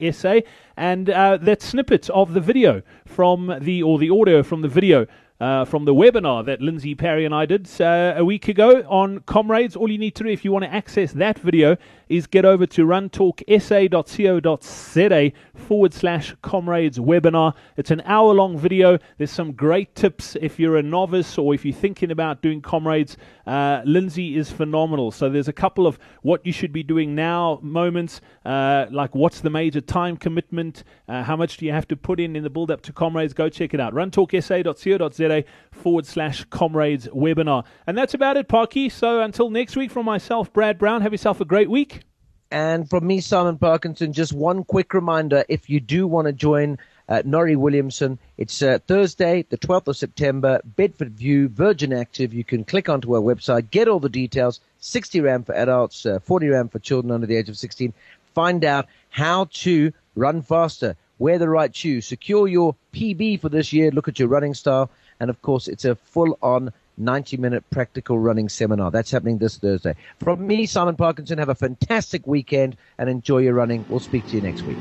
And 0.77 1.09
uh, 1.09 1.37
that 1.37 1.61
snippet 1.61 2.09
of 2.11 2.33
the 2.33 2.41
video 2.41 2.83
from 3.05 3.57
the, 3.61 3.81
or 3.81 3.97
the 3.97 4.09
audio 4.11 4.43
from 4.43 4.61
the 4.61 4.67
video 4.67 5.07
uh, 5.41 5.65
from 5.65 5.83
the 5.85 5.93
webinar 5.93 6.45
that 6.45 6.61
Lindsay 6.61 6.93
Parry 6.93 7.25
and 7.25 7.33
I 7.33 7.47
did 7.47 7.67
uh, 7.81 8.13
a 8.15 8.23
week 8.23 8.47
ago 8.47 8.85
on 8.87 9.21
Comrades. 9.21 9.75
All 9.75 9.89
you 9.89 9.97
need 9.97 10.13
to 10.15 10.23
do 10.23 10.29
if 10.29 10.45
you 10.45 10.51
want 10.51 10.65
to 10.65 10.71
access 10.71 11.13
that 11.13 11.39
video 11.39 11.77
is 12.09 12.27
get 12.27 12.45
over 12.45 12.67
to 12.67 12.85
runtalksa.co.za 12.85 15.31
forward 15.55 15.93
slash 15.93 16.35
comrades 16.43 16.99
webinar. 16.99 17.55
It's 17.77 17.89
an 17.89 18.01
hour 18.05 18.33
long 18.33 18.57
video. 18.57 18.99
There's 19.17 19.31
some 19.31 19.53
great 19.53 19.95
tips 19.95 20.35
if 20.41 20.59
you're 20.59 20.75
a 20.77 20.83
novice 20.83 21.37
or 21.37 21.55
if 21.55 21.65
you're 21.65 21.73
thinking 21.73 22.11
about 22.11 22.43
doing 22.43 22.61
comrades. 22.61 23.15
Uh, 23.47 23.81
Lindsay 23.85 24.37
is 24.37 24.51
phenomenal. 24.51 25.09
So 25.09 25.29
there's 25.29 25.47
a 25.47 25.53
couple 25.53 25.87
of 25.87 25.97
what 26.21 26.45
you 26.45 26.51
should 26.51 26.73
be 26.73 26.83
doing 26.83 27.15
now 27.15 27.59
moments, 27.63 28.21
uh, 28.45 28.85
like 28.91 29.15
what's 29.15 29.39
the 29.39 29.49
major 29.49 29.81
time 29.81 30.17
commitment, 30.17 30.83
uh, 31.07 31.23
how 31.23 31.35
much 31.35 31.57
do 31.57 31.65
you 31.65 31.71
have 31.71 31.87
to 31.87 31.95
put 31.95 32.19
in 32.19 32.35
in 32.35 32.43
the 32.43 32.49
build 32.49 32.69
up 32.69 32.81
to 32.81 32.93
comrades. 32.93 33.33
Go 33.33 33.49
check 33.49 33.73
it 33.73 33.79
out. 33.79 33.93
runtalksa.co.za 33.93 35.30
forward 35.71 36.05
slash 36.05 36.43
comrades 36.45 37.07
webinar. 37.07 37.65
And 37.87 37.97
that's 37.97 38.13
about 38.13 38.37
it, 38.37 38.47
Parky. 38.47 38.89
So 38.89 39.21
until 39.21 39.49
next 39.49 39.75
week, 39.75 39.91
from 39.91 40.05
myself, 40.05 40.51
Brad 40.53 40.77
Brown, 40.77 41.01
have 41.01 41.11
yourself 41.11 41.41
a 41.41 41.45
great 41.45 41.69
week. 41.69 42.01
And 42.51 42.89
from 42.89 43.07
me, 43.07 43.21
Simon 43.21 43.57
Parkinson, 43.57 44.11
just 44.11 44.33
one 44.33 44.65
quick 44.65 44.93
reminder 44.93 45.45
if 45.47 45.69
you 45.69 45.79
do 45.79 46.05
want 46.05 46.27
to 46.27 46.33
join 46.33 46.77
uh, 47.07 47.21
Norrie 47.25 47.55
Williamson, 47.55 48.19
it's 48.37 48.61
uh, 48.61 48.79
Thursday, 48.87 49.45
the 49.49 49.57
12th 49.57 49.87
of 49.87 49.97
September, 49.97 50.61
Bedfordview, 50.77 51.49
Virgin 51.49 51.93
Active. 51.93 52.33
You 52.33 52.43
can 52.43 52.63
click 52.63 52.89
onto 52.89 53.15
our 53.15 53.21
website, 53.21 53.69
get 53.71 53.87
all 53.87 53.99
the 53.99 54.09
details 54.09 54.59
60 54.79 55.21
Rand 55.21 55.45
for 55.45 55.55
adults, 55.55 56.05
uh, 56.05 56.19
40 56.19 56.47
Rand 56.49 56.71
for 56.71 56.79
children 56.79 57.11
under 57.11 57.27
the 57.27 57.35
age 57.35 57.49
of 57.49 57.57
16. 57.57 57.93
Find 58.33 58.63
out 58.63 58.87
how 59.09 59.47
to 59.51 59.91
run 60.15 60.41
faster, 60.41 60.95
wear 61.19 61.37
the 61.37 61.49
right 61.49 61.75
shoes, 61.75 62.05
secure 62.05 62.47
your 62.47 62.75
PB 62.93 63.39
for 63.41 63.49
this 63.49 63.71
year, 63.71 63.91
look 63.91 64.07
at 64.07 64.19
your 64.19 64.27
running 64.27 64.53
style, 64.53 64.89
and 65.21 65.29
of 65.29 65.41
course, 65.43 65.67
it's 65.67 65.85
a 65.85 65.95
full 65.95 66.37
on 66.41 66.73
90 66.97 67.37
minute 67.37 67.63
practical 67.69 68.17
running 68.17 68.49
seminar. 68.49 68.89
That's 68.89 69.11
happening 69.11 69.37
this 69.37 69.55
Thursday. 69.55 69.95
From 70.19 70.45
me, 70.45 70.65
Simon 70.65 70.95
Parkinson, 70.95 71.37
have 71.37 71.49
a 71.49 71.55
fantastic 71.55 72.25
weekend 72.25 72.75
and 72.97 73.07
enjoy 73.07 73.37
your 73.37 73.53
running. 73.53 73.85
We'll 73.87 73.99
speak 73.99 74.27
to 74.29 74.35
you 74.35 74.41
next 74.41 74.63
week. 74.63 74.77